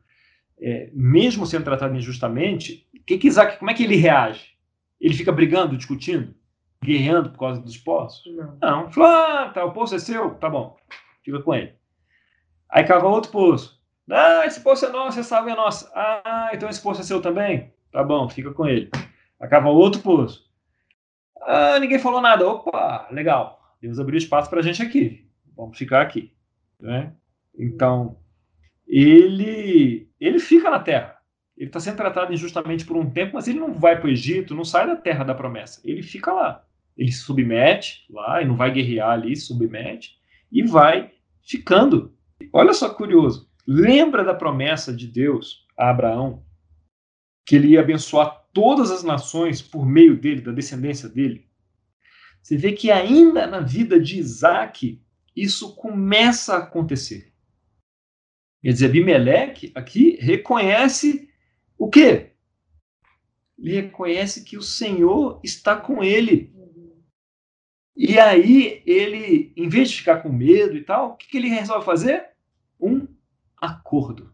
[0.64, 4.54] é, mesmo sendo tratado injustamente, que que Isaac, como é que ele reage?
[5.00, 6.34] Ele fica brigando, discutindo,
[6.82, 8.34] guerreando por causa dos poços?
[8.34, 8.58] Não.
[8.62, 8.92] Não.
[8.92, 10.36] Falou, ah, tá, o poço é seu?
[10.36, 10.78] Tá bom,
[11.24, 11.74] fica com ele.
[12.70, 13.82] Aí cava outro poço.
[14.10, 15.92] Ah, esse poço é nosso, essa água é nossa.
[15.94, 17.74] Ah, então esse poço é seu também?
[17.92, 18.90] Tá bom, fica com ele.
[19.40, 20.50] Aí cava outro poço.
[21.46, 22.48] Ah, ninguém falou nada.
[22.48, 23.62] Opa, legal.
[23.82, 25.28] Deus abriu espaço para a gente aqui.
[25.56, 26.34] Vamos ficar aqui.
[26.80, 27.14] Né?
[27.58, 28.18] Então,
[28.88, 31.18] ele, ele fica na terra.
[31.56, 34.56] Ele está sendo tratado injustamente por um tempo, mas ele não vai para o Egito,
[34.56, 35.82] não sai da terra da promessa.
[35.84, 36.66] Ele fica lá.
[36.98, 40.18] Ele se submete lá e não vai guerrear ali, submete
[40.52, 42.16] e vai ficando.
[42.52, 43.50] Olha só curioso.
[43.68, 46.44] Lembra da promessa de Deus a Abraão
[47.46, 51.48] que ele ia abençoar todas as nações por meio dele, da descendência dele?
[52.42, 55.02] Você vê que ainda na vida de Isaac
[55.36, 57.34] isso começa a acontecer.
[58.62, 61.30] Quer dizer, Abimeleque aqui reconhece
[61.78, 62.32] o quê?
[63.58, 66.54] Ele reconhece que o Senhor está com ele.
[67.96, 71.48] E aí ele, em vez de ficar com medo e tal, o que, que ele
[71.48, 72.30] resolve fazer?
[72.80, 73.08] Um
[73.58, 74.34] acordo.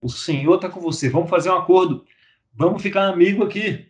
[0.00, 1.08] O Senhor está com você.
[1.08, 2.06] Vamos fazer um acordo.
[2.58, 3.86] Vamos ficar amigo aqui.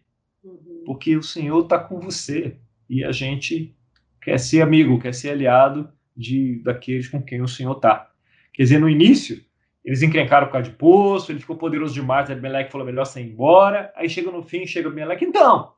[0.85, 2.59] Porque o Senhor está com você.
[2.88, 3.74] E a gente
[4.20, 8.11] quer ser amigo, quer ser aliado de daqueles com quem o Senhor está.
[8.52, 9.42] Quer dizer, no início,
[9.83, 13.90] eles encrencaram por causa de poço, ele ficou poderoso demais, Abimeleque falou melhor sair embora.
[13.96, 15.72] Aí chega no fim, chega o Abimeleque, então,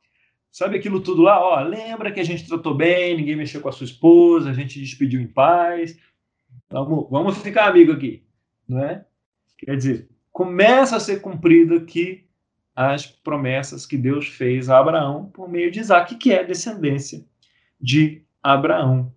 [0.51, 1.41] sabe aquilo tudo lá?
[1.41, 4.81] Ó, lembra que a gente tratou bem, ninguém mexeu com a sua esposa, a gente
[4.81, 5.97] despediu em paz.
[6.69, 8.25] Vamos, vamos ficar amigo aqui,
[8.69, 9.05] não é?
[9.59, 12.29] Quer dizer, começa a ser cumprida aqui
[12.89, 17.23] as promessas que Deus fez a Abraão por meio de Isaac, que é descendência
[17.79, 19.13] de Abraão.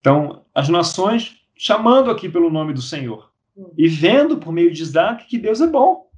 [0.00, 3.30] Então, as nações chamando aqui pelo nome do Senhor
[3.78, 6.10] e vendo por meio de Isaac que Deus é bom.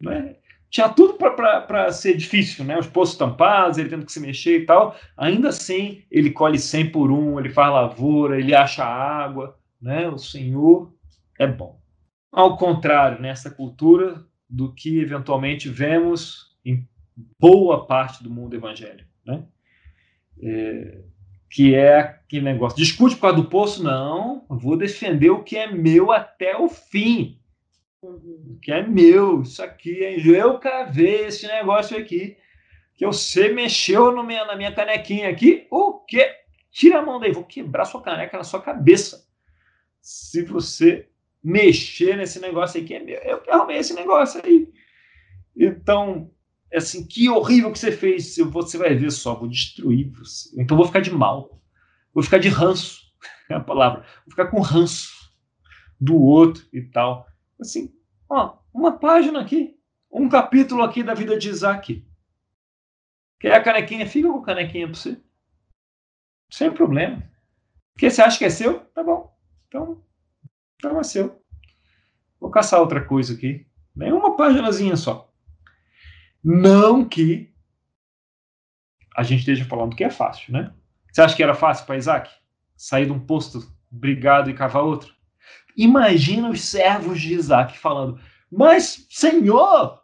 [0.00, 0.36] Né?
[0.70, 2.78] Tinha tudo para ser difícil, né?
[2.78, 4.94] os poços tampados, ele tendo que se mexer e tal.
[5.16, 9.58] Ainda assim, ele colhe 100 por um, ele faz lavoura, ele acha água.
[9.82, 10.08] Né?
[10.08, 10.94] O Senhor
[11.36, 11.80] é bom.
[12.30, 16.88] Ao contrário, nessa cultura do que eventualmente vemos em
[17.38, 19.08] boa parte do mundo evangélico.
[19.24, 19.44] Né?
[20.40, 20.98] É,
[21.50, 23.82] que é aquele negócio, discute por causa do poço?
[23.82, 27.38] Não, vou defender o que é meu até o fim.
[28.02, 28.56] Uhum.
[28.56, 30.22] O que é meu, isso aqui, hein?
[30.26, 32.36] eu cavei esse negócio aqui,
[32.94, 36.36] que você mexeu no minha, na minha canequinha aqui, o quê?
[36.70, 39.26] Tira a mão daí, vou quebrar sua caneca na sua cabeça.
[40.00, 41.08] Se você
[41.42, 44.68] mexer nesse negócio aí que é meu, eu que arrumei esse negócio aí.
[45.56, 46.30] Então,
[46.70, 50.60] é assim, que horrível que você fez, você vai ver só, vou destruir você.
[50.60, 51.60] Então vou ficar de mal,
[52.12, 53.02] vou ficar de ranço,
[53.48, 55.32] é a palavra, vou ficar com ranço
[56.00, 57.26] do outro e tal.
[57.60, 57.92] Assim,
[58.28, 59.76] ó, uma página aqui,
[60.10, 62.06] um capítulo aqui da vida de Isaac.
[63.40, 64.06] Quer a canequinha?
[64.06, 65.20] Fica com a canequinha para você.
[66.50, 67.22] Sem problema.
[67.92, 68.80] Porque você acha que é seu?
[68.80, 69.36] Tá bom.
[69.68, 70.02] Então,
[70.78, 71.30] então é.
[72.40, 73.66] Vou caçar outra coisa aqui.
[73.94, 75.32] Nem uma páginazinha só.
[76.42, 77.52] Não que
[79.16, 80.72] a gente esteja falando que é fácil, né?
[81.12, 82.30] Você acha que era fácil para Isaac
[82.76, 83.60] sair de um posto
[83.90, 85.12] brigado e cavar outro?
[85.76, 90.00] Imagina os servos de Isaac falando: Mas, Senhor,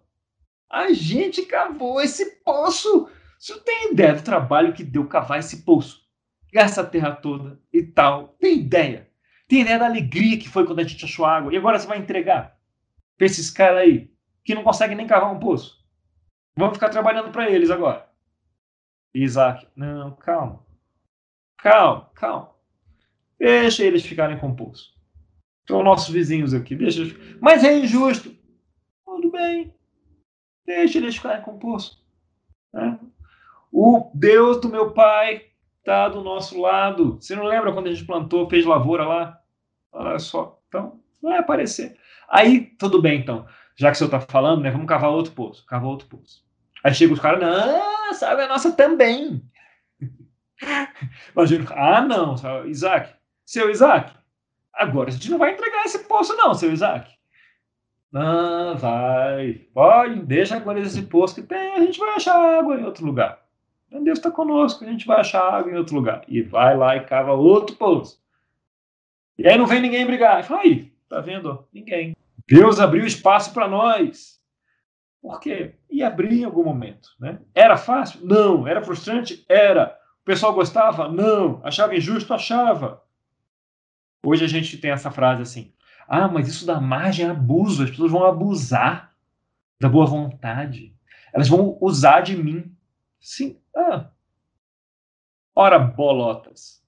[0.69, 3.09] a gente cavou esse poço.
[3.39, 6.03] Você tem ideia do trabalho que deu cavar esse poço?
[6.53, 8.29] Gasta a terra toda e tal.
[8.41, 9.09] Tem ideia?
[9.49, 11.53] Tem ideia da alegria que foi quando a gente achou água?
[11.53, 12.59] E agora você vai entregar
[13.17, 14.11] para esses caras aí
[14.45, 15.85] que não conseguem nem cavar um poço?
[16.57, 18.09] Vamos ficar trabalhando para eles agora.
[19.15, 20.65] Isaac, não, calma.
[21.59, 22.55] Calma, calma.
[23.39, 24.95] Deixa eles ficarem com o poço.
[25.67, 26.75] São nossos vizinhos aqui.
[26.75, 27.39] Deixa eles...
[27.41, 28.35] Mas é injusto.
[29.05, 29.75] Tudo bem.
[30.67, 32.05] Deixa eles ficarem com o poço.
[32.73, 32.99] Né?
[33.73, 35.51] O Deus do meu pai
[35.85, 37.19] está do nosso lado.
[37.21, 39.39] Você não lembra quando a gente plantou, fez lavoura lá?
[39.93, 40.59] Olha só.
[40.69, 41.97] Então, vai aparecer.
[42.29, 43.47] Aí, tudo bem, então.
[43.77, 44.71] Já que o senhor está falando, né?
[44.71, 45.65] Vamos cavar outro poço.
[45.67, 46.43] Cavar outro poço.
[46.83, 49.43] Aí chega os caras, não, sabe, a nossa também.
[51.35, 52.35] Imagina, ah, não,
[52.67, 54.13] Isaac, seu Isaac,
[54.73, 57.11] agora a gente não vai entregar esse poço, não, seu Isaac.
[58.13, 62.85] Não, vai, pode, deixa agora esse poço que tem, a gente vai achar água em
[62.85, 63.44] outro lugar.
[64.03, 66.25] Deus está conosco, a gente vai achar água em outro lugar.
[66.27, 68.21] E vai lá e cava outro poço.
[69.39, 70.41] E aí não vem ninguém brigar.
[70.41, 71.67] E fala, aí, tá vendo?
[71.73, 72.17] Ninguém.
[72.49, 74.41] Deus abriu espaço para nós.
[75.21, 75.75] Por quê?
[75.91, 77.11] Ia abrir em algum momento.
[77.19, 77.39] Né?
[77.55, 78.21] Era fácil?
[78.25, 78.67] Não.
[78.67, 79.45] Era frustrante?
[79.49, 79.97] Era.
[80.23, 81.09] O pessoal gostava?
[81.09, 81.61] Não.
[81.65, 82.35] Achava injusto?
[82.35, 83.03] Achava.
[84.25, 85.73] Hoje a gente tem essa frase assim:
[86.09, 89.15] ah, mas isso dá margem a abuso, as pessoas vão abusar
[89.81, 90.95] da boa vontade.
[91.33, 92.75] Elas vão usar de mim.
[93.21, 93.59] Sim.
[93.75, 94.11] Ah.
[95.55, 96.83] Ora, bolotas.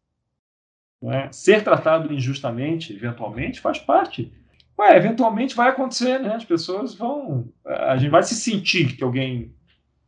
[1.02, 1.30] É?
[1.30, 4.32] Ser tratado injustamente, eventualmente, faz parte.
[4.78, 6.34] Ué, eventualmente vai acontecer, né?
[6.34, 7.52] As pessoas vão.
[7.64, 9.54] A gente vai se sentir que alguém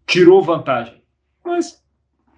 [0.07, 1.03] tirou vantagem.
[1.45, 1.85] Mas,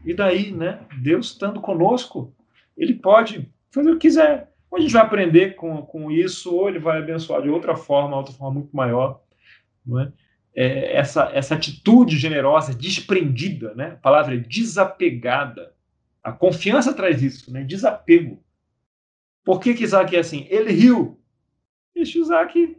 [0.05, 0.87] e daí, né?
[1.01, 2.35] Deus estando conosco,
[2.77, 4.53] ele pode fazer o que quiser.
[4.71, 8.17] Ou a gente vai aprender com, com isso, ou ele vai abençoar de outra forma,
[8.17, 9.23] outra forma muito maior.
[9.85, 10.13] Não é?
[10.55, 13.93] É, essa, essa atitude generosa, desprendida, né?
[13.93, 15.75] a palavra é desapegada.
[16.23, 17.63] A confiança traz isso, né?
[17.63, 18.43] desapego.
[19.45, 20.47] Por que, que Isaac é assim?
[20.51, 21.19] Ele riu.
[21.95, 22.77] Deixa Isaac,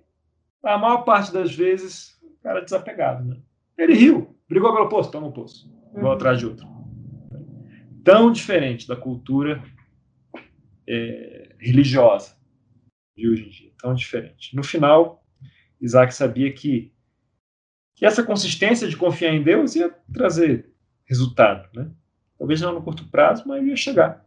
[0.64, 3.24] a maior parte das vezes, cara é desapegado.
[3.24, 3.38] Né?
[3.78, 6.12] Ele riu, brigou pelo poço, toma o poço, vou uhum.
[6.12, 6.68] atrás de outro.
[8.04, 9.64] Tão diferente da cultura
[10.88, 12.36] é, religiosa
[13.16, 14.56] de hoje em dia, tão diferente.
[14.56, 15.24] No final,
[15.80, 16.92] Isaac sabia que,
[18.02, 20.74] que essa consistência de confiar em Deus ia trazer
[21.06, 21.88] resultado, né?
[22.36, 24.26] Talvez não no curto prazo, mas ia chegar.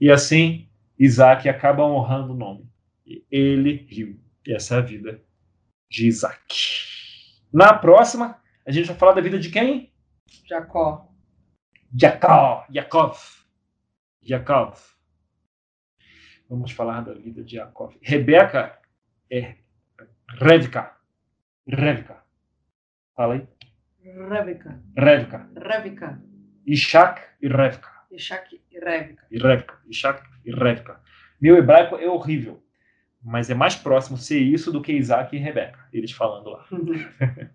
[0.00, 0.66] E assim,
[0.98, 2.66] Isaac acaba honrando o nome.
[3.06, 4.18] E ele riu.
[4.46, 5.22] E essa é a vida
[5.90, 6.40] de Isaac.
[7.52, 9.92] Na próxima, a gente vai falar da vida de quem?
[10.48, 11.14] Jacó.
[11.94, 12.64] Jacó.
[12.70, 13.14] Jacob.
[14.22, 14.76] Jacob.
[16.48, 17.92] Vamos falar da vida de Jacó.
[18.00, 18.78] Rebeca
[19.30, 19.56] é
[20.26, 20.96] Revka.
[21.68, 22.23] Revka.
[23.14, 23.46] Fala aí.
[24.02, 24.80] Revka.
[24.96, 25.48] Revka.
[25.56, 26.22] Revka.
[26.66, 27.90] Ishak e Revka.
[28.10, 29.26] Ishak e Revka.
[29.30, 29.78] E Revka.
[29.88, 31.00] Ishak e Revka.
[31.40, 32.62] Meu hebraico é horrível,
[33.22, 36.66] mas é mais próximo ser isso do que Isaac e Rebeca, eles falando lá.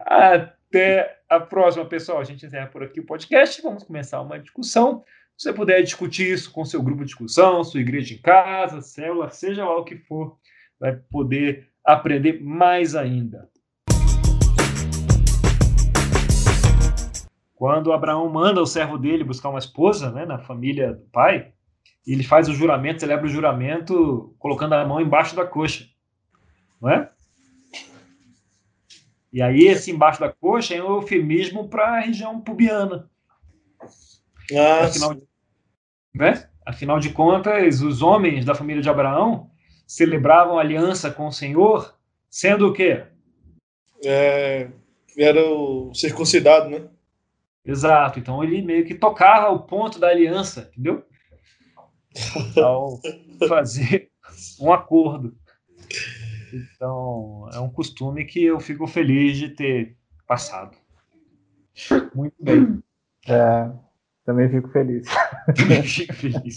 [0.00, 2.20] Até a próxima, pessoal.
[2.20, 3.60] A gente encerra por aqui o podcast.
[3.62, 5.04] Vamos começar uma discussão.
[5.36, 9.30] Se você puder discutir isso com seu grupo de discussão, sua igreja em casa, célula,
[9.30, 10.38] seja lá o que for,
[10.80, 13.48] vai poder aprender mais ainda.
[17.56, 21.52] Quando Abraão manda o servo dele buscar uma esposa né, na família do pai,
[22.06, 25.86] ele faz o juramento, celebra o juramento colocando a mão embaixo da coxa.
[26.80, 27.10] Não é?
[29.32, 33.10] E aí, esse embaixo da coxa é um eufemismo para a região pubiana.
[34.84, 35.22] Afinal, de,
[36.14, 36.50] né?
[36.64, 39.50] Afinal de contas, os homens da família de Abraão
[39.86, 41.98] celebravam aliança com o Senhor,
[42.28, 43.04] sendo o quê?
[44.04, 44.68] É,
[45.16, 46.86] era o circuncidado, né?
[47.66, 48.18] Exato.
[48.18, 51.04] Então ele meio que tocava o ponto da aliança, entendeu?
[52.62, 53.00] Ao
[53.48, 54.10] fazer
[54.60, 55.36] um acordo.
[56.52, 59.96] Então, é um costume que eu fico feliz de ter
[60.26, 60.76] passado.
[62.14, 62.82] Muito bem.
[63.28, 63.68] É,
[64.24, 65.08] também fico feliz.
[65.56, 66.56] Também fico feliz.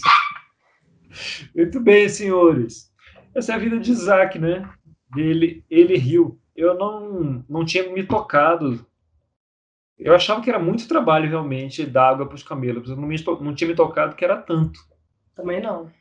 [1.52, 2.92] Muito bem, senhores.
[3.34, 4.70] Essa é a vida de Isaac, né?
[5.16, 6.40] Ele, ele riu.
[6.54, 8.86] Eu não, não tinha me tocado
[10.00, 12.88] Eu achava que era muito trabalho realmente dar água para os camelos.
[12.88, 14.80] Eu não, me, não tinha me tocado que era tanto.
[15.36, 15.92] Também não.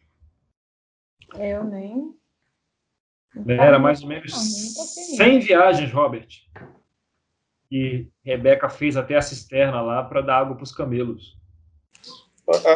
[1.38, 2.14] Eu nem.
[3.47, 4.34] Era mais ou menos
[5.18, 6.28] 100 viagens, Robert.
[7.72, 11.38] E Rebeca fez até a cisterna lá para dar água para os camelos.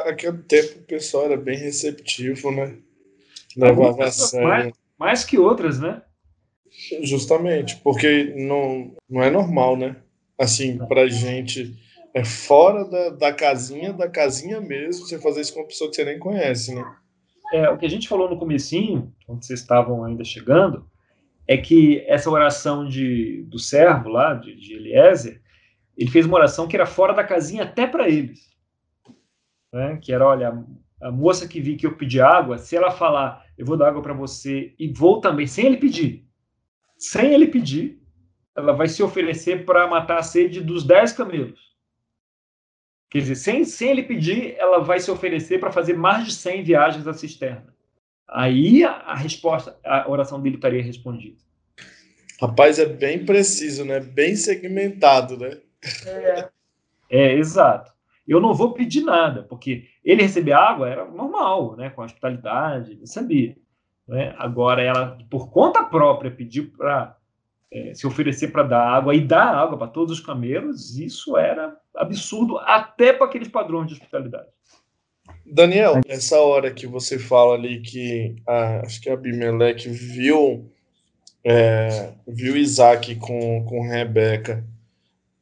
[0.05, 2.77] Aquele tempo o pessoal era bem receptivo, né?
[3.57, 4.47] Levava a sério.
[4.47, 6.03] Mais, mais que outras, né?
[7.01, 9.95] Justamente, porque não, não é normal, né?
[10.39, 11.75] Assim, pra gente,
[12.13, 15.95] é fora da, da casinha, da casinha mesmo, você fazer isso com uma pessoa que
[15.95, 16.83] você nem conhece, né?
[17.53, 20.89] É, o que a gente falou no comecinho, quando vocês estavam ainda chegando,
[21.47, 25.41] é que essa oração de, do servo lá, de, de Eliezer,
[25.97, 28.49] ele fez uma oração que era fora da casinha até para eles.
[29.71, 29.97] Né?
[30.01, 30.65] Que era, olha,
[31.01, 34.01] a moça que vi que eu pedi água, se ela falar, eu vou dar água
[34.01, 36.25] para você e vou também, sem ele pedir,
[36.97, 38.01] sem ele pedir,
[38.55, 41.73] ela vai se oferecer para matar a sede dos dez camelos.
[43.09, 46.63] Quer dizer, sem, sem ele pedir, ela vai se oferecer para fazer mais de 100
[46.63, 47.73] viagens à cisterna.
[48.27, 51.37] Aí a, a resposta, a oração dele estaria respondida.
[52.41, 53.99] Rapaz, é bem preciso, né?
[53.99, 55.59] Bem segmentado, né?
[56.05, 56.49] É,
[57.09, 57.91] é exato.
[58.27, 61.89] Eu não vou pedir nada, porque ele receber água era normal, né?
[61.91, 63.55] Com hospitalidade, ele sabia.
[64.07, 64.33] Né?
[64.37, 67.15] Agora, ela, por conta própria, pediu para
[67.73, 71.75] é, se oferecer para dar água e dar água para todos os camelos, isso era
[71.95, 74.47] absurdo até para aqueles padrões de hospitalidade.
[75.45, 80.69] Daniel, essa hora que você fala ali que a, acho que Abimeleque viu
[81.43, 84.63] é, viu Isaac com, com Rebeca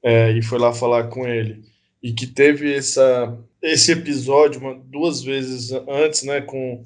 [0.02, 1.64] é, e foi lá falar com ele
[2.02, 6.84] e que teve essa, esse episódio uma, duas vezes antes, né, com,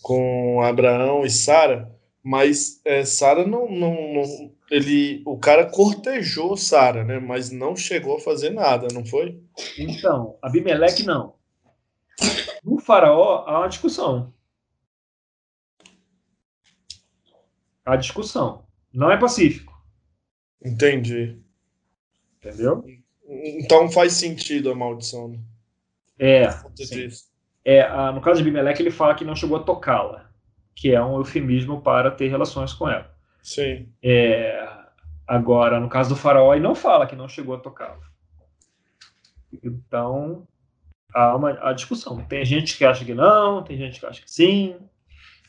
[0.00, 1.93] com Abraão e Sara,
[2.24, 8.16] mas é, Sara não, não, não, ele, o cara cortejou Sara, né, mas não chegou
[8.16, 9.38] a fazer nada, não foi?
[9.78, 11.34] Então, Abimeleque não.
[12.64, 14.32] No faraó há uma discussão.
[17.84, 18.64] Há discussão.
[18.90, 19.74] Não é pacífico.
[20.64, 21.38] Entendi.
[22.38, 22.82] Entendeu?
[23.26, 25.38] Então faz sentido a maldição, né?
[26.18, 26.44] É.
[27.64, 30.23] é no caso de Abimeleque, ele fala que não chegou a tocá-la,
[30.74, 33.10] que é um eufemismo para ter relações com ela.
[33.42, 33.88] Sim.
[34.02, 34.66] É,
[35.26, 38.00] agora, no caso do faraó, ele não fala que não chegou a tocá-la.
[39.62, 40.46] Então,
[41.14, 42.20] há uma a discussão.
[42.24, 44.76] Tem gente que acha que não, tem gente que acha que sim.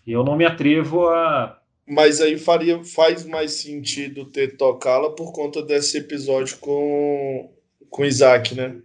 [0.05, 1.59] E eu não me atrevo a.
[1.87, 7.53] Mas aí faria, faz mais sentido ter tocá-la por conta desse episódio com,
[7.89, 8.77] com Isaac, né?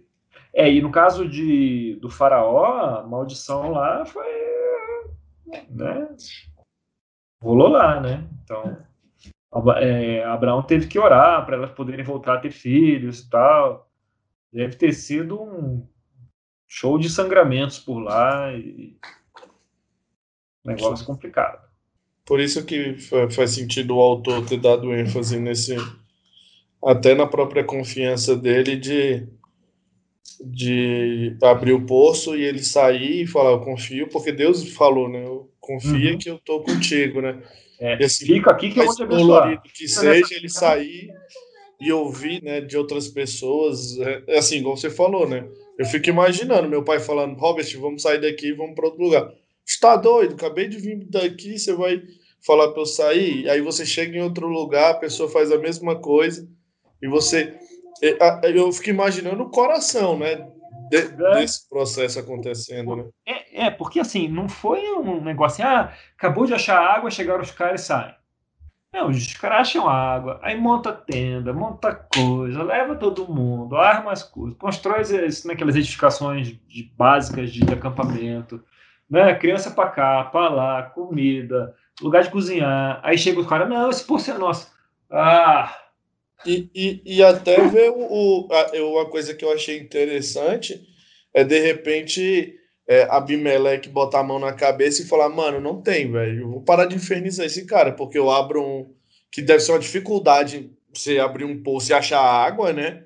[0.53, 4.40] É, e no caso de, do faraó, a maldição lá foi.
[5.69, 6.15] Né?
[7.41, 8.27] Rolou lá, né?
[8.43, 8.77] Então,
[9.77, 13.89] é, Abraão teve que orar para elas poderem voltar a ter filhos e tal.
[14.51, 15.87] Deve ter sido um
[16.67, 18.97] show de sangramentos por lá e
[20.63, 21.69] negócio complicado.
[22.25, 22.95] Por isso que
[23.31, 25.75] faz sentido o autor ter dado ênfase nesse
[26.83, 29.27] até na própria confiança dele de
[30.43, 35.23] de abrir o poço e ele sair e falar eu confio porque Deus falou né
[35.23, 36.17] eu confia uhum.
[36.17, 37.41] que eu tô contigo né
[37.79, 41.09] é, assim, fica aqui que eu vou te abençoar que seja ele sair
[41.79, 45.47] e ouvir né de outras pessoas é, é assim como você falou né
[45.81, 49.33] eu fico imaginando meu pai falando, Robert, vamos sair daqui e vamos para outro lugar.
[49.65, 50.35] Está doido?
[50.35, 52.03] Acabei de vir daqui, você vai
[52.45, 53.49] falar para eu sair?
[53.49, 56.47] Aí você chega em outro lugar, a pessoa faz a mesma coisa
[57.01, 57.55] e você.
[58.01, 60.47] Eu fico imaginando o coração, né?
[60.89, 61.07] De, é.
[61.35, 63.05] desse processo acontecendo, né?
[63.25, 67.41] É, é, porque assim, não foi um negócio assim, ah, acabou de achar água, chegaram
[67.41, 68.15] os caras e saem.
[68.93, 74.21] Não, os caras acham água, aí monta tenda, monta coisa, leva todo mundo, arma as
[74.21, 75.01] coisas, constrói
[75.45, 78.61] né, aquelas edificações de, básicas de acampamento,
[79.09, 79.33] né?
[79.35, 82.99] Criança para cá, para lá, comida, lugar de cozinhar.
[83.01, 84.69] Aí chega o cara, não, esse poço é nosso.
[85.09, 85.73] Ah!
[86.45, 90.81] E, e, e até ver o, o a, uma coisa que eu achei interessante
[91.33, 92.55] é de repente
[92.87, 96.49] é, Abimeleque botar a mão na cabeça e falar, mano, não tem, velho.
[96.51, 98.93] Vou parar de infernizar esse cara, porque eu abro um.
[99.31, 103.05] Que deve ser uma dificuldade você abrir um poço e achar água, né?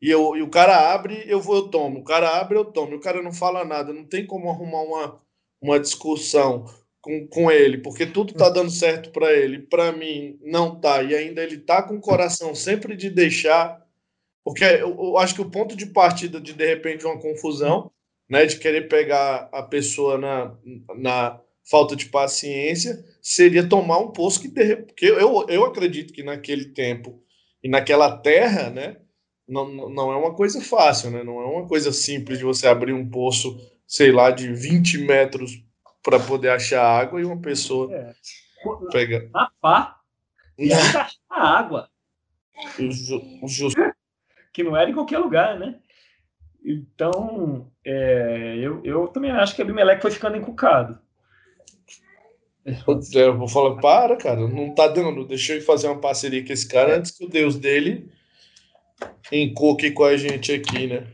[0.00, 2.00] E, eu, e o cara abre, eu vou, eu tomo.
[2.00, 2.96] O cara abre, eu tomo.
[2.96, 3.92] O cara não fala nada.
[3.92, 5.20] Não tem como arrumar uma,
[5.60, 6.66] uma discussão
[7.02, 9.58] com, com ele, porque tudo tá dando certo para ele.
[9.58, 11.02] Para mim, não tá.
[11.02, 13.84] E ainda ele tá com o coração sempre de deixar.
[14.44, 17.90] Porque eu, eu acho que o ponto de partida de, de repente, uma confusão
[18.30, 20.56] né, de querer pegar a pessoa na,
[20.96, 26.66] na falta de paciência, seria tomar um poço que, porque eu, eu acredito que naquele
[26.66, 27.22] tempo
[27.62, 28.96] e naquela terra, né,
[29.46, 31.22] não, não é uma coisa fácil, né?
[31.22, 35.62] Não é uma coisa simples de você abrir um poço, sei lá, de 20 metros
[36.02, 38.14] para poder achar água e uma pessoa é.
[38.90, 39.28] pega.
[39.32, 40.00] Na pá,
[40.58, 41.88] e achar água.
[44.52, 45.78] Que não era em qualquer lugar, né?
[46.64, 50.98] Então, é, eu, eu também acho que Abimeleque foi ficando encucado.
[53.12, 55.26] Eu vou falar, para, cara, não tá dando.
[55.26, 58.08] Deixa eu fazer uma parceria com esse cara antes que o Deus dele
[59.32, 61.06] encoque com a gente aqui, né?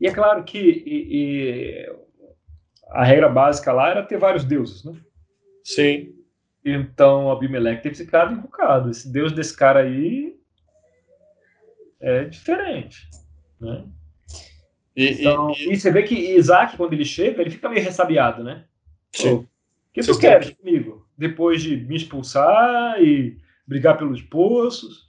[0.00, 1.92] E é claro que e, e
[2.92, 4.94] a regra básica lá era ter vários deuses, né?
[5.64, 6.14] Sim.
[6.64, 8.90] Então Abimeleque teve ficado encucado.
[8.90, 10.36] Esse deus desse cara aí
[12.00, 13.08] é diferente,
[13.60, 13.84] né?
[14.94, 15.76] E, então, e, e...
[15.76, 18.66] você vê que Isaac, quando ele chega, ele fica meio ressabiado, né?
[19.12, 19.34] Sim.
[19.34, 19.48] O
[19.92, 21.08] que tu queres comigo?
[21.16, 25.06] Depois de me expulsar e brigar pelos poços,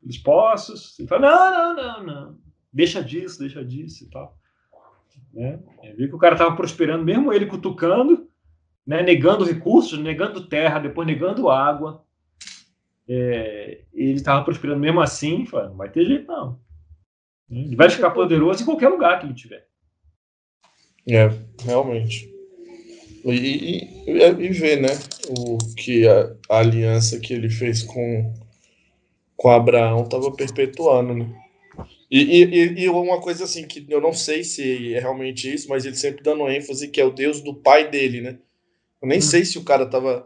[0.00, 2.38] pelos poços, ele fala, não, não, não, não,
[2.72, 4.36] deixa disso, deixa disso e tal.
[5.34, 5.58] Né?
[5.82, 8.28] Eu vi que o cara estava prosperando, mesmo ele cutucando,
[8.86, 12.04] né, negando recursos, negando terra, depois negando água.
[13.08, 16.58] É, ele estava prosperando mesmo assim, falando, não vai ter jeito não.
[17.50, 19.66] Ele vai ficar poderoso em qualquer lugar que ele tiver.
[21.06, 21.28] É,
[21.62, 22.32] realmente.
[23.24, 24.88] E, e, e ver, né,
[25.38, 28.34] o que a, a, aliança que ele fez com,
[29.36, 31.43] com Abraão estava perpetuando, né?
[32.16, 35.84] E, e, e, uma coisa assim, que eu não sei se é realmente isso, mas
[35.84, 38.38] ele sempre dando ênfase que é o Deus do pai dele, né?
[39.02, 39.22] Eu nem hum.
[39.22, 40.24] sei se o cara tava.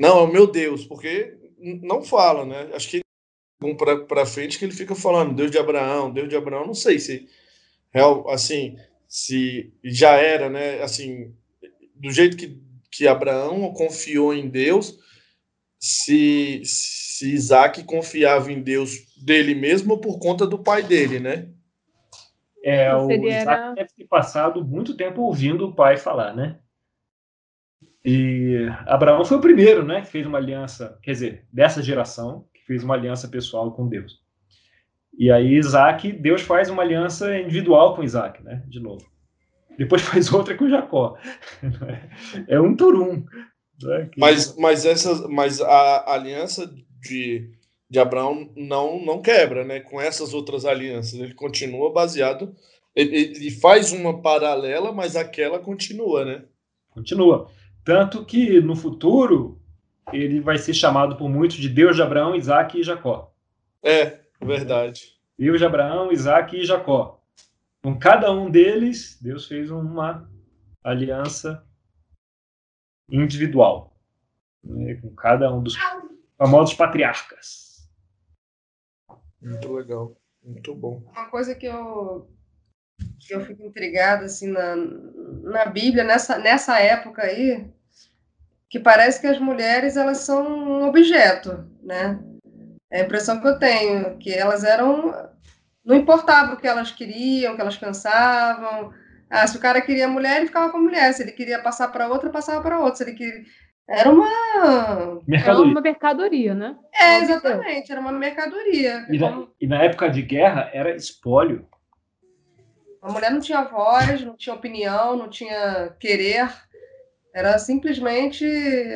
[0.00, 2.70] Não, é o meu Deus, porque não fala, né?
[2.72, 3.00] Acho que
[3.62, 6.98] um para frente que ele fica falando Deus de Abraão, Deus de Abraão, não sei
[6.98, 7.28] se
[7.92, 8.76] real assim,
[9.06, 11.34] se já era, né, assim,
[11.94, 12.58] do jeito que,
[12.90, 14.98] que Abraão confiou em Deus,
[15.78, 21.48] se, se Isaac confiava em Deus dele mesmo por conta do pai dele, né?
[22.62, 23.72] É, o Isaac era...
[23.72, 26.58] deve ter passado muito tempo ouvindo o pai falar, né?
[28.04, 32.84] E Abraão foi o primeiro, né, que fez uma aliança, quer dizer, dessa geração, fez
[32.84, 34.22] uma aliança pessoal com Deus.
[35.18, 38.62] E aí Isaac, Deus faz uma aliança individual com Isaac, né?
[38.66, 39.04] De novo.
[39.78, 41.16] Depois faz outra com Jacó.
[42.48, 43.24] É um por um.
[43.82, 44.10] Né?
[44.16, 46.72] Mas, mas, essa, mas a aliança
[47.04, 47.50] de,
[47.88, 49.80] de Abraão não, não quebra, né?
[49.80, 51.14] Com essas outras alianças.
[51.14, 52.54] Ele continua baseado.
[52.94, 56.44] Ele, ele faz uma paralela, mas aquela continua, né?
[56.90, 57.50] Continua.
[57.84, 59.60] Tanto que no futuro
[60.12, 63.32] ele vai ser chamado por muitos de Deus de Abraão, Isaac e Jacó.
[63.82, 65.14] É, verdade.
[65.38, 67.20] Deus de Abraão, Isaac e Jacó.
[67.82, 70.28] Com cada um deles, Deus fez uma
[70.82, 71.64] aliança
[73.10, 73.94] individual.
[74.62, 75.76] Né, com cada um dos
[76.36, 77.88] famosos patriarcas.
[79.40, 80.16] Muito legal.
[80.42, 81.02] Muito bom.
[81.12, 82.28] Uma coisa que eu,
[83.18, 87.66] que eu fico intrigada assim, na, na Bíblia, nessa, nessa época aí,
[88.68, 92.18] que parece que as mulheres elas são um objeto, né?
[92.90, 95.32] É a impressão que eu tenho, que elas eram.
[95.84, 98.92] Não importava o que elas queriam, o que elas pensavam.
[99.28, 101.12] Ah, se o cara queria mulher, ele ficava com a mulher.
[101.12, 102.96] Se ele queria passar para outra, passava para outra.
[102.96, 103.44] Se ele queria...
[103.88, 105.20] Era uma.
[105.26, 105.42] Mercadoria.
[105.44, 106.76] Era uma mercadoria, né?
[106.92, 109.06] É, exatamente, era uma mercadoria.
[109.10, 111.68] E na, e na época de guerra era espólio.
[113.02, 116.50] A mulher não tinha voz, não tinha opinião, não tinha querer.
[117.34, 118.46] Era simplesmente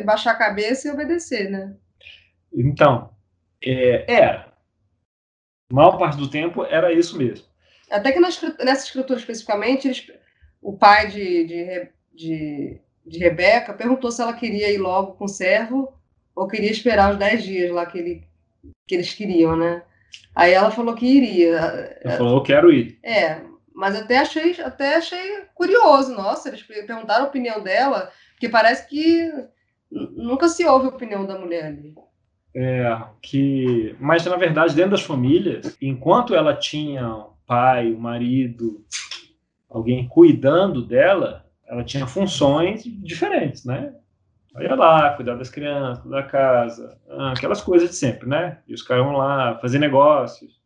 [0.05, 1.75] baixar a cabeça e obedecer, né?
[2.53, 3.11] Então,
[3.63, 4.55] é, era.
[5.71, 7.47] A maior parte do tempo era isso mesmo.
[7.91, 10.07] Até que nessa escritura especificamente, eles,
[10.63, 15.29] o pai de, de, de, de, Rebeca perguntou se ela queria ir logo com o
[15.29, 15.93] servo
[16.35, 18.25] ou queria esperar os 10 dias lá que, ele,
[18.87, 19.83] que eles queriam, né?
[20.35, 21.57] Aí ela falou que iria.
[22.03, 22.99] Ela falou, eu quero ir.
[23.03, 23.41] É,
[23.75, 29.31] mas até achei, até achei curioso, nossa, eles perguntaram a opinião dela, porque parece que
[29.91, 31.95] nunca se ouve a opinião da mulher ali.
[32.55, 38.85] É, que, mas na verdade, dentro das famílias, enquanto ela tinha o pai, o marido,
[39.69, 43.95] alguém cuidando dela, ela tinha funções diferentes, né?
[44.57, 48.59] Ela lá, cuidar das crianças, da casa, ah, aquelas coisas de sempre, né?
[48.67, 50.61] E os caras vão lá fazer negócios,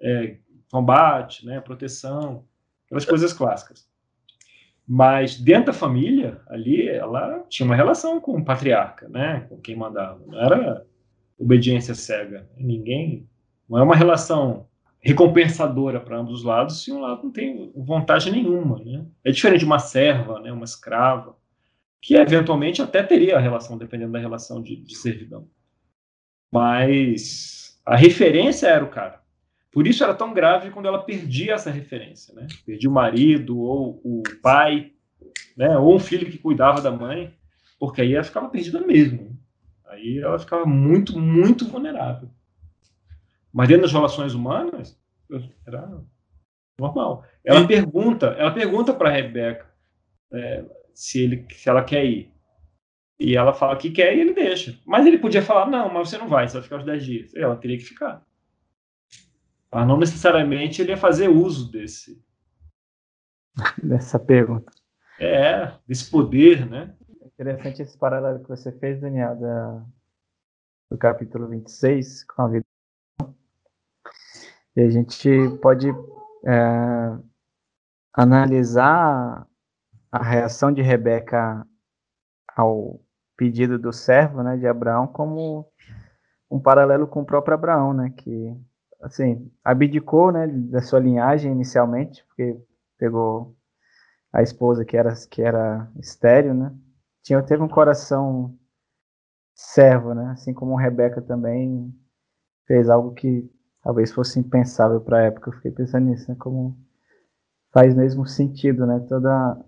[0.00, 0.36] é,
[0.70, 1.60] combate, né?
[1.60, 2.44] Proteção,
[2.84, 3.88] aquelas coisas clássicas.
[4.86, 9.46] Mas dentro da família, ali, ela tinha uma relação com o patriarca, né?
[9.48, 10.20] Com quem mandava.
[10.26, 10.86] Não era
[11.38, 12.48] obediência cega.
[12.56, 13.28] Ninguém.
[13.68, 14.67] Não é uma relação
[15.00, 19.06] recompensadora para ambos os lados se um lado não tem vantagem nenhuma, né?
[19.24, 20.52] É diferente de uma serva, né?
[20.52, 21.36] Uma escrava,
[22.00, 25.48] que eventualmente até teria a relação, dependendo da relação de, de servidão.
[26.52, 29.22] Mas a referência era o cara.
[29.72, 32.46] por isso era tão grave quando ela perdia essa referência, né?
[32.66, 34.92] Perdia o marido ou o pai,
[35.56, 35.76] né?
[35.78, 37.34] Ou um filho que cuidava da mãe,
[37.78, 39.38] porque aí ela ficava perdida mesmo.
[39.86, 42.28] Aí ela ficava muito, muito vulnerável.
[43.52, 45.00] Mas dentro das relações humanas
[45.66, 46.02] era
[46.78, 47.24] normal.
[47.44, 47.66] Ela e...
[47.66, 49.66] pergunta, ela pergunta para Rebeca
[50.32, 52.32] é, se ele, se ela quer ir.
[53.20, 54.78] E ela fala que quer e ele deixa.
[54.86, 57.34] Mas ele podia falar, não, mas você não vai, você vai ficar os 10 dias.
[57.34, 58.24] E ela teria que ficar.
[59.72, 62.22] Mas não necessariamente ele ia fazer uso desse.
[63.82, 64.72] Dessa pergunta.
[65.20, 66.94] É, desse poder, né?
[67.26, 69.84] Interessante esse paralelo que você fez, Daniel, da,
[70.92, 72.66] do capítulo 26 com a vida.
[74.78, 75.28] E a gente
[75.60, 77.18] pode é,
[78.14, 79.44] analisar
[80.12, 81.66] a reação de Rebeca
[82.56, 83.00] ao
[83.36, 85.68] pedido do servo, né, de Abraão, como
[86.48, 88.56] um paralelo com o próprio Abraão, né, que
[89.02, 92.56] assim abdicou, né, da sua linhagem inicialmente, porque
[92.96, 93.56] pegou
[94.32, 96.72] a esposa que era que era estéril, né,
[97.24, 98.56] tinha teve um coração
[99.56, 101.92] servo, né, assim como Rebeca também
[102.64, 103.50] fez algo que
[103.82, 105.50] talvez fosse impensável para a época.
[105.50, 106.76] Eu fiquei pensando nisso, né, como
[107.72, 109.64] faz mesmo sentido, né, toda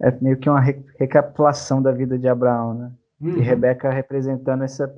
[0.00, 2.92] é meio que uma recapitulação da vida de Abraão, né?
[3.20, 3.38] Uhum.
[3.38, 4.92] E Rebeca representando essa,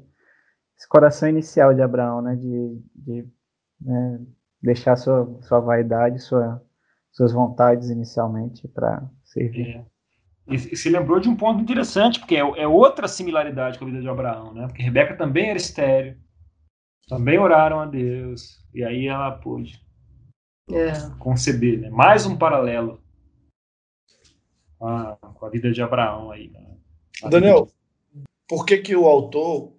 [0.77, 2.35] esse coração inicial de Abraão, né?
[2.35, 3.29] De, de
[3.81, 4.21] né?
[4.63, 6.63] deixar sua, sua vaidade, sua,
[7.13, 9.77] suas vontades inicialmente para servir.
[9.77, 9.85] É.
[10.49, 14.01] E, se lembrou de um ponto interessante, porque é, é, outra similaridade com a vida
[14.01, 14.67] de Abraão, né?
[14.67, 16.17] Porque Rebeca também era estéreo,
[17.09, 19.81] também oraram a Deus, e aí ela pôde
[20.71, 20.93] é.
[21.19, 21.91] conceber, né?
[21.91, 23.01] Mais um paralelo
[24.79, 26.49] com a, com a vida de Abraão aí.
[26.49, 26.67] Né?
[27.31, 27.67] Daniel,
[28.13, 28.25] de...
[28.49, 29.73] por que que o autor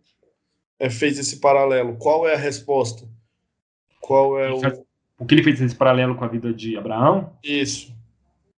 [0.80, 1.98] é, fez esse paralelo?
[1.98, 3.08] Qual é a resposta?
[4.00, 4.88] Qual é o...
[5.20, 7.36] O que ele fez esse paralelo com a vida de Abraão?
[7.44, 7.92] Isso.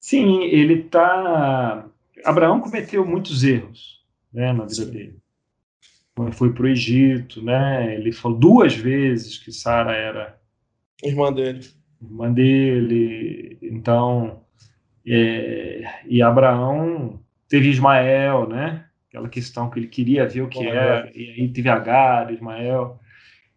[0.00, 1.88] Sim, ele tá...
[2.24, 4.90] Abraão cometeu muitos erros né, na vida Sim.
[4.90, 5.18] dele.
[6.32, 7.94] Foi para o Egito, né?
[7.94, 10.38] Ele falou duas vezes que Sara era
[11.02, 11.60] irmã dele.
[12.02, 13.58] Irmã dele.
[13.62, 14.42] Então,
[15.06, 18.84] é, e Abraão teve Ismael, né?
[19.08, 23.00] Aquela questão que ele queria ver o que era, e aí teve Agar, Ismael.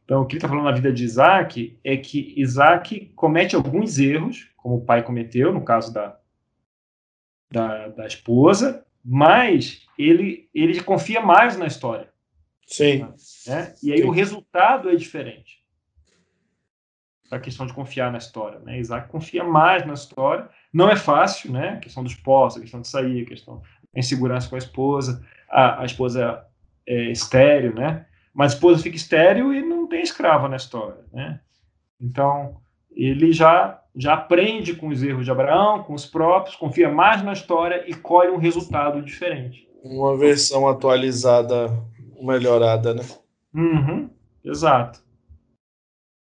[0.05, 3.99] Então, o que ele está falando na vida de Isaac é que Isaac comete alguns
[3.99, 6.17] erros, como o pai cometeu, no caso da,
[7.51, 12.10] da, da esposa, mas ele, ele confia mais na história.
[12.65, 13.07] Sim.
[13.47, 13.73] Né?
[13.83, 14.07] E aí Sim.
[14.07, 15.61] o resultado é diferente.
[17.29, 18.59] A questão de confiar na história.
[18.59, 18.79] Né?
[18.79, 21.69] Isaac confia mais na história não é fácil, né?
[21.69, 23.61] A questão dos postos, a questão de sair, a questão
[23.93, 26.45] da insegurança com a esposa, a, a esposa
[26.87, 28.05] é estéreo, né?
[28.33, 31.41] Mas a esposa fica estéreo e não tem escrava na história, né?
[31.99, 37.21] Então, ele já já aprende com os erros de Abraão, com os próprios, confia mais
[37.21, 39.67] na história e colhe um resultado diferente.
[39.83, 41.67] Uma versão atualizada,
[42.25, 43.03] melhorada, né?
[43.53, 44.09] Uhum,
[44.43, 45.01] exato.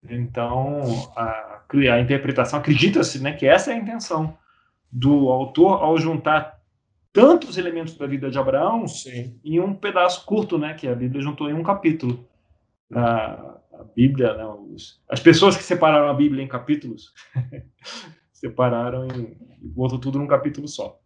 [0.08, 0.82] Então,
[1.16, 1.62] a,
[1.92, 4.36] a interpretação, acredita-se né, que essa é a intenção
[4.90, 6.60] do autor ao juntar
[7.12, 9.38] tantos elementos da vida de Abraão Sim.
[9.44, 12.28] em um pedaço curto, né, que a Bíblia juntou em um capítulo.
[12.92, 17.12] A, a Bíblia, né, os, as pessoas que separaram a Bíblia em capítulos,
[18.32, 21.01] separaram e botou tudo num capítulo só.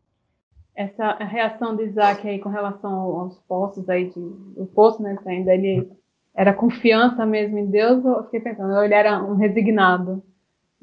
[0.77, 5.55] Essa reação de Isaac aí com relação aos postos aí, de, o posto, né, ainda
[5.55, 5.91] ele
[6.35, 10.23] era confiança mesmo em Deus, eu fiquei pensando, ele era um resignado.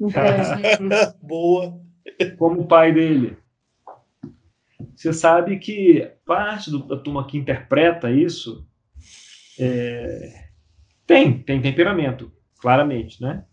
[1.22, 1.80] Boa.
[2.36, 3.36] Como o pai dele.
[4.94, 8.66] Você sabe que parte do, da turma que interpreta isso
[9.58, 10.44] é,
[11.06, 13.44] tem, tem temperamento, claramente, né?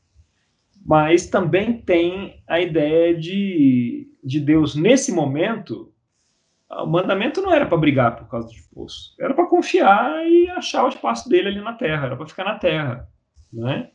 [0.83, 5.90] Mas também tem a ideia de, de Deus, nesse momento,
[6.79, 10.85] o mandamento não era para brigar por causa do poço, era para confiar e achar
[10.85, 13.07] o espaço dele ali na terra, era para ficar na terra,
[13.51, 13.91] né?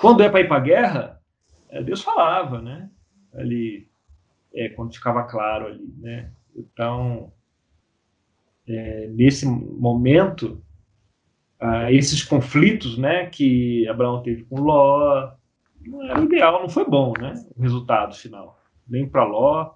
[0.00, 1.20] Quando é para ir para a guerra,
[1.68, 2.88] é, Deus falava, né?
[3.34, 3.88] Ali,
[4.54, 6.30] é, quando ficava claro ali, né?
[6.54, 7.32] Então,
[8.66, 10.62] é, nesse momento,
[11.58, 15.32] ah, esses conflitos, né, que Abraão teve com Ló,
[15.84, 17.34] não era ideal, não foi bom, né?
[17.56, 19.74] O resultado final, nem para Ló,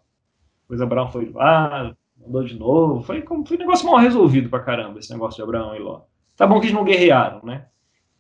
[0.63, 1.95] depois Abraão foi lá,
[2.25, 3.03] mandou de novo.
[3.03, 6.03] Foi, foi um negócio mal resolvido pra caramba, esse negócio de Abraão e Ló.
[6.37, 7.67] Tá bom que eles não guerrearam, né?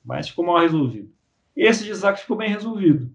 [0.05, 1.11] Mas ficou mal resolvido.
[1.57, 3.11] Esse de Isaac ficou bem resolvido.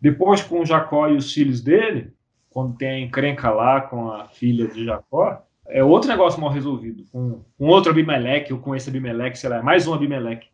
[0.00, 2.12] Depois, com Jacó e os filhos dele,
[2.50, 7.04] quando tem a encrenca lá com a filha de Jacó, é outro negócio mal resolvido.
[7.10, 10.48] Com, com outro Abimeleque, ou com esse Abimeleque, sei lá, mais um Abimeleque.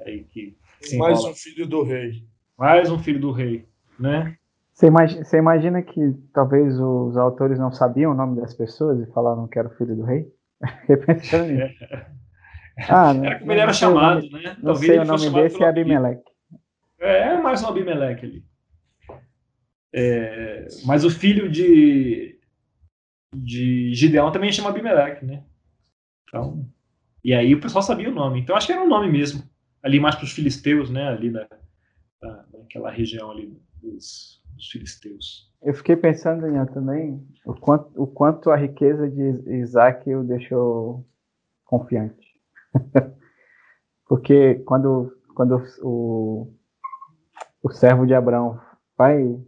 [0.00, 0.56] Aí que
[0.96, 2.22] mais um filho do rei.
[2.56, 3.66] Mais um filho do rei,
[3.98, 4.36] né?
[4.76, 9.10] Você imagina, você imagina que talvez os autores não sabiam o nome das pessoas e
[9.10, 10.30] falaram que era o filho do rei?
[10.82, 11.74] Fiquei pensando nisso.
[12.90, 14.54] Ah, era como ele era chamado, nome, né?
[14.62, 16.30] Não sei o nome desse é Abimeleque.
[16.98, 18.44] É, mais um Abimeleque ali.
[19.94, 22.38] É, mas o filho de,
[23.34, 25.42] de Gideão também chama Abimeleque, né?
[26.28, 26.68] Então,
[27.24, 28.40] e aí o pessoal sabia o nome.
[28.40, 29.42] Então acho que era um nome mesmo.
[29.82, 31.08] Ali mais para os filisteus, né?
[31.08, 31.48] Ali na,
[32.52, 35.52] naquela região ali dos, dos filisteus.
[35.62, 39.22] Eu fiquei pensando, Daniel, também o quanto, o quanto a riqueza de
[39.56, 41.04] Isaac o deixou
[41.64, 42.26] confiante.
[44.08, 46.52] Porque quando, quando o,
[47.62, 48.60] o servo de Abraão
[48.96, 49.38] vai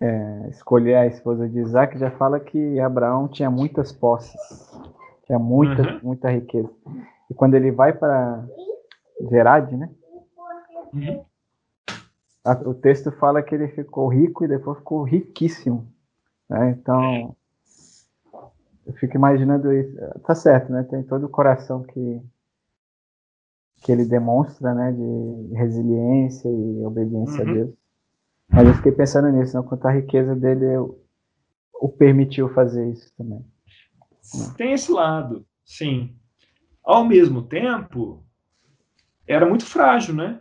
[0.00, 4.40] é, escolher a esposa de Isaac, já fala que Abraão tinha muitas posses,
[5.24, 6.00] tinha muita, uhum.
[6.02, 6.70] muita riqueza.
[7.30, 8.46] E quando ele vai para
[9.30, 9.90] Gerard, né?
[10.92, 11.24] Uhum.
[12.64, 15.92] O texto fala que ele ficou rico e depois ficou riquíssimo.
[16.48, 16.70] Né?
[16.70, 17.34] Então,
[18.86, 19.96] eu fico imaginando isso.
[20.24, 20.84] Tá certo, né?
[20.84, 22.22] Tem todo o coração que
[23.82, 27.50] que ele demonstra, né, de resiliência e obediência uhum.
[27.50, 27.74] a Deus.
[28.48, 30.64] Mas eu fiquei pensando nisso, né, quanto a riqueza dele
[31.74, 33.44] o permitiu fazer isso também.
[34.56, 36.16] Tem esse lado, sim.
[36.82, 38.24] Ao mesmo tempo,
[39.26, 40.40] era muito frágil, né?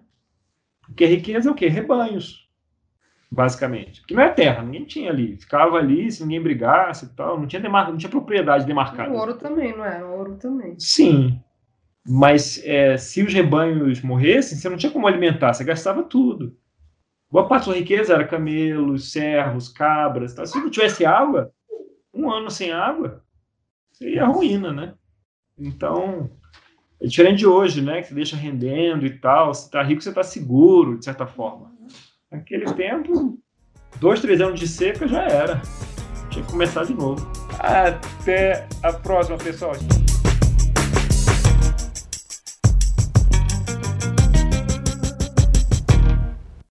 [0.87, 1.67] Porque riqueza é o quê?
[1.67, 2.49] Rebanhos,
[3.31, 4.01] basicamente.
[4.01, 5.37] Porque não é terra, ninguém tinha ali.
[5.37, 7.89] Ficava ali, se ninguém brigasse e tal, não tinha, demar...
[7.89, 9.11] não tinha propriedade demarcada.
[9.11, 10.03] O ouro também, não é?
[10.03, 10.75] O ouro também.
[10.79, 11.39] Sim,
[12.07, 16.55] mas é, se os rebanhos morressem, você não tinha como alimentar, você gastava tudo.
[17.31, 20.33] Boa parte da sua riqueza era camelos, servos, cabras.
[20.33, 20.45] Tá?
[20.45, 21.51] Se não tivesse água,
[22.13, 23.23] um ano sem água,
[23.91, 24.93] seria ruína, né?
[25.57, 26.29] Então,
[27.01, 28.01] é diferente de hoje, né?
[28.01, 29.53] Que você deixa rendendo e tal.
[29.53, 31.71] Se tá rico, você tá seguro, de certa forma.
[32.31, 33.37] Naquele tempo,
[33.99, 35.61] dois, três anos de seca já era.
[36.29, 37.25] Tinha que começar de novo.
[37.59, 39.73] Até a próxima, pessoal.